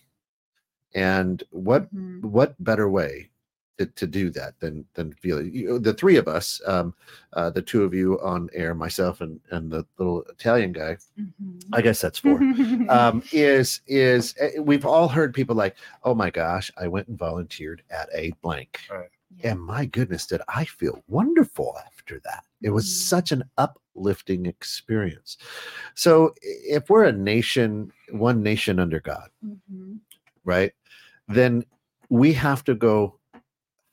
[0.95, 2.21] and what Mhm.
[2.23, 3.29] what better way
[3.77, 6.93] to, to do that than than feel you the three of us um
[7.33, 11.59] uh the two of you on air myself and and the little italian guy Mhm.
[11.73, 12.39] i guess that's four
[12.89, 17.17] um is is uh, we've all heard people like oh my gosh i went and
[17.17, 18.79] volunteered at a blank
[19.43, 19.51] Yeah.
[19.51, 23.09] and my goodness did i feel wonderful after that it was Mhm.
[23.13, 25.37] such an uplifting experience
[25.95, 29.99] so if we're a nation one nation under god Mhm.
[30.45, 30.73] right
[31.27, 31.63] then
[32.09, 33.19] we have to go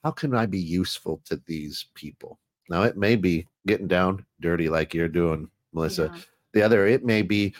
[0.05, 2.38] how can i be useful to these people
[2.68, 6.20] now it may be getting down dirty like you're doing melissa Yeah.
[6.52, 7.55] the other it may be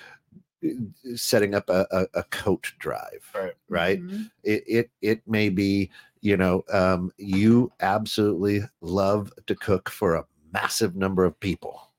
[0.64, 0.68] uh,
[1.16, 3.55] setting up a, a, a coat drive Right.
[3.68, 4.30] right Mhm.
[4.45, 5.90] it, it it may be
[6.20, 11.92] you know um, you absolutely love to cook for a massive number of people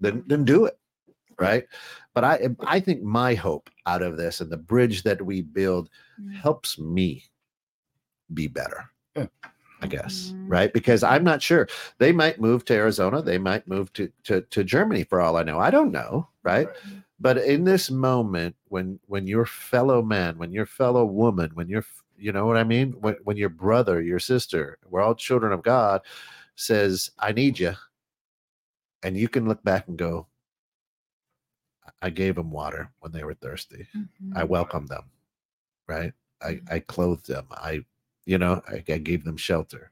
[0.00, 0.78] then then do it
[1.38, 1.66] right
[2.14, 5.88] but i i think my hope out of this and the bridge that we build
[6.20, 6.34] Mhm.
[6.34, 7.24] helps me
[8.32, 8.84] be better
[9.16, 9.26] Yeah.
[9.84, 10.50] I guess Mhm.
[10.50, 10.72] right?
[10.72, 11.68] Because i'm not sure.
[11.98, 13.22] They might move to arizona.
[13.22, 15.58] They might move to to, to germany for all i know.
[15.60, 16.68] I don't know right?
[17.20, 21.84] But in this moment when when your fellow man when your fellow woman when your
[22.18, 22.92] you know what i mean?
[23.00, 26.00] When, when your brother your sister we're all children of god
[26.56, 27.74] says i need you
[29.02, 30.26] and you can look back and go
[32.02, 33.86] i gave them water when they were thirsty.
[34.36, 34.48] I Mhm.
[34.48, 35.04] welcomed them
[35.88, 36.12] right?
[36.42, 36.72] I Mhm.
[36.72, 37.46] i clothed them.
[37.50, 37.84] I
[38.26, 39.90] you know i, I gave them shelter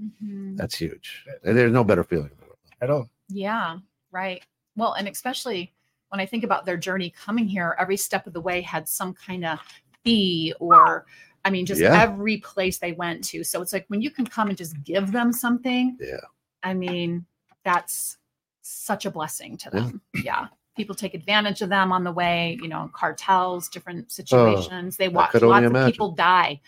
[0.00, 0.56] Mhm.
[0.56, 3.08] that's huge And there's no better feeling in the world At all.
[3.28, 3.78] Yeah,
[4.10, 4.42] right.
[4.76, 5.72] Well, and especially
[6.08, 9.14] when I think about their journey coming here, every step of the way had some
[9.14, 9.60] kind of
[10.02, 11.06] fee or
[11.44, 12.00] I mean, just Yeah.
[12.02, 13.44] every place they went to.
[13.44, 15.96] So it's like when you can come and just give them something.
[16.00, 16.20] Yeah.
[16.64, 17.24] I mean,
[17.64, 18.18] that's
[18.62, 20.00] such a blessing to them.
[20.24, 20.48] Yeah.
[20.76, 24.96] People take advantage of them on the way, you know, cartels, different situations.
[24.96, 25.92] they watch Oh, could lots of imagine.
[25.92, 26.60] people die,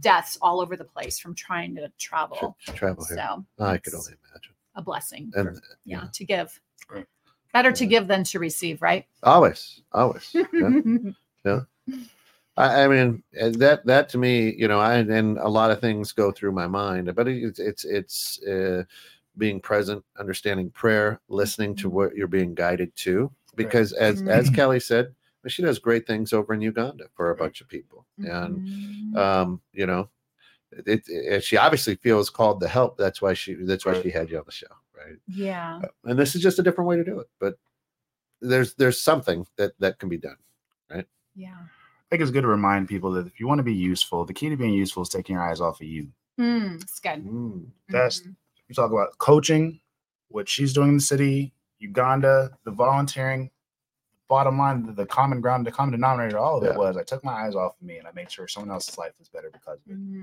[0.00, 2.56] deaths all over the place from trying to travel.
[2.66, 5.30] to travel here So i could only imagine a blessing.
[5.36, 6.08] and for- yeah, yeah.
[6.12, 6.60] to give.
[6.90, 7.06] Right.
[7.52, 9.06] Better to give than to receive, right?
[9.22, 10.34] always always
[11.44, 11.60] yeah.
[12.56, 15.80] I, I mean uh, that that to me, you know, I and a lot of
[15.80, 18.84] things go through my mind, but it's it's it's uh,
[19.38, 23.30] being present, understanding prayer, listening to what you're being guided to.
[23.54, 24.54] Because as as Mhm.
[24.54, 25.14] Kelly said,
[25.50, 29.16] she does great things over in Uganda for a bunch of people, and Mhm.
[29.16, 30.08] um, you know,
[30.70, 32.96] it, it she obviously feels called to help.
[32.96, 34.66] That's why she that's why she had you on the show,
[34.96, 35.16] right?
[35.26, 35.80] yeah.
[36.04, 37.56] And this is just a different way to do it, but
[38.40, 40.36] there's there's something that that can be done.
[40.90, 41.06] Right?
[41.34, 41.56] Yeah.
[41.56, 44.34] I think it's good to remind people that if you want to be useful, the
[44.34, 46.08] key to being useful is taking your eyes off of you.
[46.38, 47.24] Mm, it's good.
[47.24, 47.66] Mm.
[47.88, 48.36] That's Mhm.
[48.68, 49.80] you talk about coaching,
[50.28, 53.50] what she's doing in the city, Uganda, the volunteering.
[54.32, 56.70] Bottom line, the, the common ground, the common denominator, all of Yeah.
[56.70, 58.96] it was I took my eyes off of me and I made sure someone else's
[58.96, 59.96] life is better because of it.
[59.98, 60.22] Very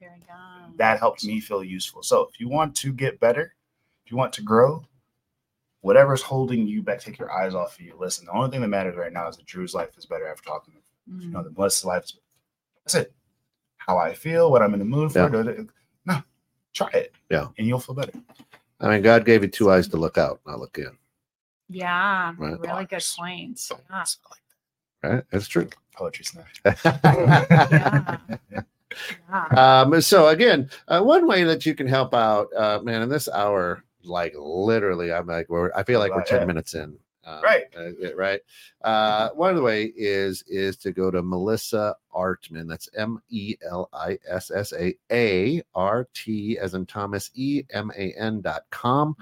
[0.00, 0.76] good.
[0.76, 2.02] That helped me feel useful.
[2.02, 3.54] So if you want to get better,
[4.04, 4.84] if you want to grow,
[5.82, 7.94] whatever's holding you back, take your eyes off of you.
[7.96, 10.42] Listen, the only thing that matters right now is that Drew's life is better after
[10.42, 10.80] talking to
[11.22, 11.44] you know, Mhm.
[11.44, 12.16] the Melissa's life is
[12.84, 13.14] that's it.
[13.76, 15.20] How I feel, what I'm in the mood for.
[15.20, 15.28] Yeah.
[15.28, 15.64] da- da-
[16.06, 16.22] No,
[16.72, 17.14] try it.
[17.30, 17.46] Yeah.
[17.56, 18.12] And you'll feel better.
[18.80, 20.98] I mean, God gave you two eyes to look out, not look in.
[21.68, 22.34] Yeah.
[22.38, 22.58] Right.
[22.60, 23.14] Really good Bars.
[23.18, 23.58] point.
[23.58, 24.04] So, Yeah.
[25.02, 25.24] Right?
[25.30, 25.68] That's true.
[25.94, 26.54] poetry snack.
[27.04, 28.18] Yeah.
[28.50, 29.82] Yeah.
[29.82, 33.28] um, so again, uh, one way that you can help out, uh, man, in this
[33.28, 36.46] hour, like literally, I'm like, we're, I feel like we're 10 yeah.
[36.46, 36.96] minutes in.
[37.26, 37.64] Uh, Right.
[37.76, 38.40] uh, yeah, right.
[38.82, 42.68] Uh, one of the way is is to go to Melissa Arteman.
[42.68, 47.62] That's M E L I S S A A R T as in Thomas E
[47.70, 49.16] M A N dot com,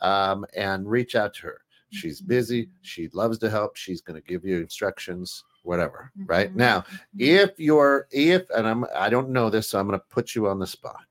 [0.00, 1.60] um, and reach out to her.
[1.90, 2.68] She's busy.
[2.82, 3.76] She loves to help.
[3.76, 6.10] She's going to give you instructions, whatever.
[6.26, 6.56] Right Mhm.
[6.56, 6.84] now,
[7.18, 10.48] if you're if and I'm I don't know this, so I'm going to put you
[10.48, 11.04] on the spot.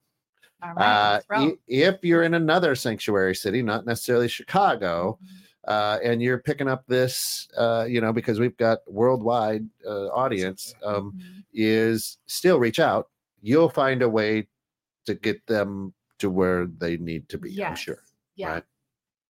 [0.63, 5.19] All Uh, right, i- if you're in another sanctuary city, not necessarily Chicago,
[5.67, 10.73] uh, and you're picking up this, uh, you know, because we've got worldwide uh, audience,
[10.83, 11.43] um, Mhm.
[11.53, 13.09] is still reach out.
[13.41, 14.47] You'll find a way
[15.05, 17.49] to get them to where they need to be.
[17.63, 18.03] I'm sure.
[18.35, 18.53] Yeah.
[18.53, 18.63] right.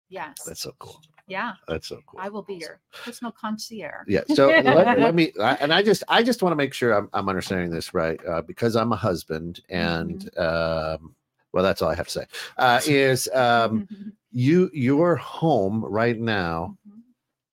[0.10, 0.44] Yes.
[0.46, 1.02] That's so cool.
[1.32, 1.54] Yeah.
[1.68, 2.20] That's so cool.
[2.22, 4.08] I will be your personal concierge.
[4.08, 4.22] Yeah.
[4.28, 7.10] So let, let me, I- and I just, I just want to make sure I'm,
[7.14, 11.16] I'm understanding this right, uh, because I'm a husband, and um,
[11.54, 12.26] well, that's all I have to say.
[12.58, 13.88] Uh, is um,
[14.32, 16.78] you your home right now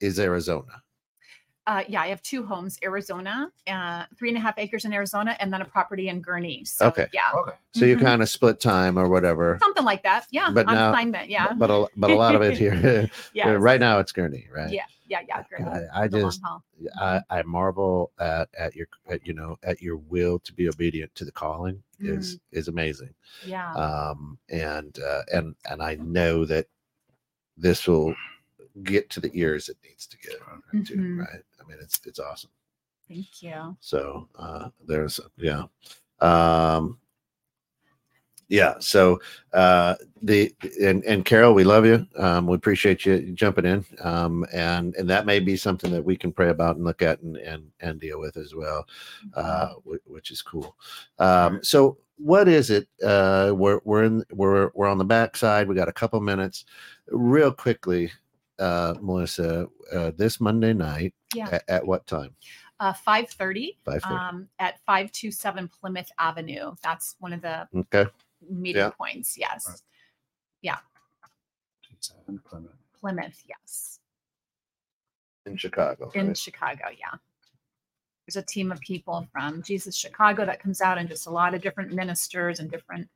[0.00, 0.82] is Arizona?
[1.68, 5.36] Uh, yeah, I have two homes, Arizona, uh, three and a half acres in Arizona,
[5.38, 6.66] and then a property in Gurnee.
[6.66, 7.08] So, Okay.
[7.12, 7.28] Yeah.
[7.34, 7.52] Okay.
[7.74, 8.00] So you Mhm.
[8.00, 9.58] kind of split time or whatever.
[9.60, 10.26] Something like that.
[10.30, 10.50] Yeah.
[10.50, 11.28] But on now- assignment.
[11.28, 11.52] Yeah.
[11.52, 12.72] But a, but a lot of it here,
[13.34, 13.50] yeah.
[13.50, 14.72] right now, it's Gurnee, right?
[14.72, 14.86] Yeah.
[15.08, 15.20] Yeah.
[15.28, 15.42] Yeah.
[15.42, 15.90] Gurnee.
[15.92, 16.40] I, I just.
[16.98, 21.14] I, I marvel at at your at, you know at your will to be obedient
[21.16, 22.58] to the calling is Mm-hmm.
[22.58, 23.12] is amazing.
[23.44, 23.74] Yeah.
[23.74, 26.66] um, and uh, and and I know that
[27.58, 28.14] this will
[28.84, 30.34] get to the ears it needs to get
[30.86, 31.18] to, Mhm.
[31.20, 31.42] right?
[31.60, 32.50] I mean, it's it's awesome.
[33.08, 33.76] Thank you.
[33.80, 35.64] So uh, there's yeah,
[36.20, 36.98] um,
[38.48, 38.74] yeah.
[38.80, 39.20] So
[39.52, 42.06] uh, the and and Carol, we love you.
[42.16, 46.16] Um, we appreciate you jumping in, um, and and that may be something that we
[46.16, 48.86] can pray about and look at and and and deal with as well
[49.34, 50.76] uh, wh- which is cool.
[51.18, 52.88] Um, so what is it?
[53.02, 55.68] Uh, we're we're in we're we're on the backside.
[55.68, 56.64] We got a couple minutes,
[57.08, 58.10] real quickly,
[58.58, 59.66] uh, Melissa.
[59.92, 61.48] Uh, this Monday night Yeah.
[61.52, 62.34] at, at what time?
[62.80, 64.14] Uh, 530 Five thirty.
[64.14, 66.74] um, at 527 Plymouth Avenue.
[66.82, 68.06] That's one of the okay.
[68.48, 68.90] meeting Yeah.
[68.90, 69.36] points.
[69.38, 69.66] Yes.
[69.66, 69.82] Right.
[72.00, 72.76] Seven, Plymouth.
[73.00, 73.42] Plymouth.
[73.48, 73.98] Yes.
[75.46, 76.10] In Chicago.
[76.14, 76.36] in right?
[76.36, 76.84] Chicago.
[76.96, 77.18] Yeah.
[78.26, 81.54] There's a team of people from Jesus Chicago that comes out and just a lot
[81.54, 83.08] of different ministers and different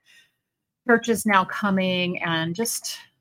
[0.89, 3.12] churches now coming and just yeah,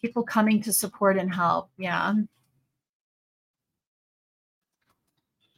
[0.00, 1.70] people coming to support and help.
[1.78, 2.14] Yeah.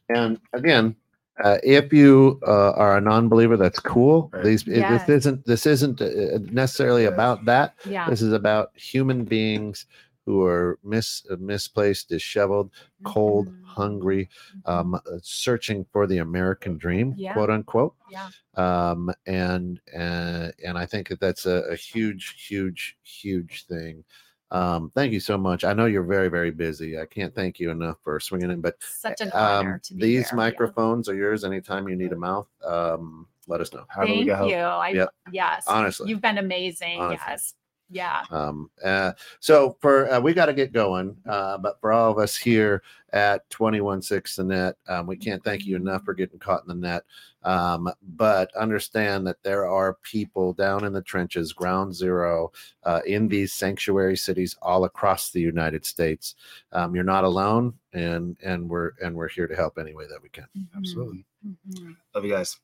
[0.09, 0.97] And again,
[1.43, 4.31] uh, if you uh, are a non-believer, that's cool.
[4.33, 4.45] Right.
[4.45, 5.07] These Yes.
[5.07, 7.75] this isn't this isn't uh, necessarily about that.
[7.87, 8.09] Yeah.
[8.11, 9.87] This is about human beings
[10.27, 12.71] who are mis uh, misplaced, disheveled,
[13.05, 13.65] cold, Mhm.
[13.65, 14.29] hungry,
[14.67, 14.71] Mhm.
[14.71, 17.33] um, uh, searching for the American dream, Yeah.
[17.33, 17.95] quote unquote.
[18.11, 18.29] yeah.
[18.55, 24.05] Um, and and and I think that that's a, a huge, huge, huge thing.
[24.53, 25.65] Um, thank you so much.
[25.65, 26.99] I know you're very, very busy.
[26.99, 28.61] I can't thank you enough for swinging in.
[28.61, 30.37] But Such an honor um, to be these here.
[30.37, 31.45] microphones are yours.
[31.45, 33.85] Anytime you need a mouth, um, let us know.
[33.89, 34.33] How Thank you.
[34.33, 35.15] I Yep.
[35.33, 35.65] yes.
[35.67, 36.09] Honestly.
[36.11, 37.01] You've been amazing.
[37.01, 37.25] Honestly.
[37.29, 37.55] Yes.
[37.91, 38.25] Yeah.
[38.31, 42.19] Um, uh, so for uh, we got to get going, uh, but for all of
[42.19, 42.83] us here
[43.13, 46.75] at 216 the net, um, we can't thank you enough for getting caught in the
[46.75, 47.03] net.
[47.43, 52.53] Um, but understand that there are people down in the trenches, ground zero,
[52.85, 56.37] uh, in these sanctuary cities all across the United States.
[56.73, 60.23] Um, you're not alone, and and we're and we're here to help any way that
[60.23, 60.47] we can.
[60.57, 60.69] Mhm.
[60.77, 61.25] Absolutely.
[61.45, 61.97] Mhm.
[62.15, 62.61] Love you guys.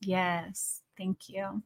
[0.00, 0.80] Yes.
[0.96, 1.62] Thank you.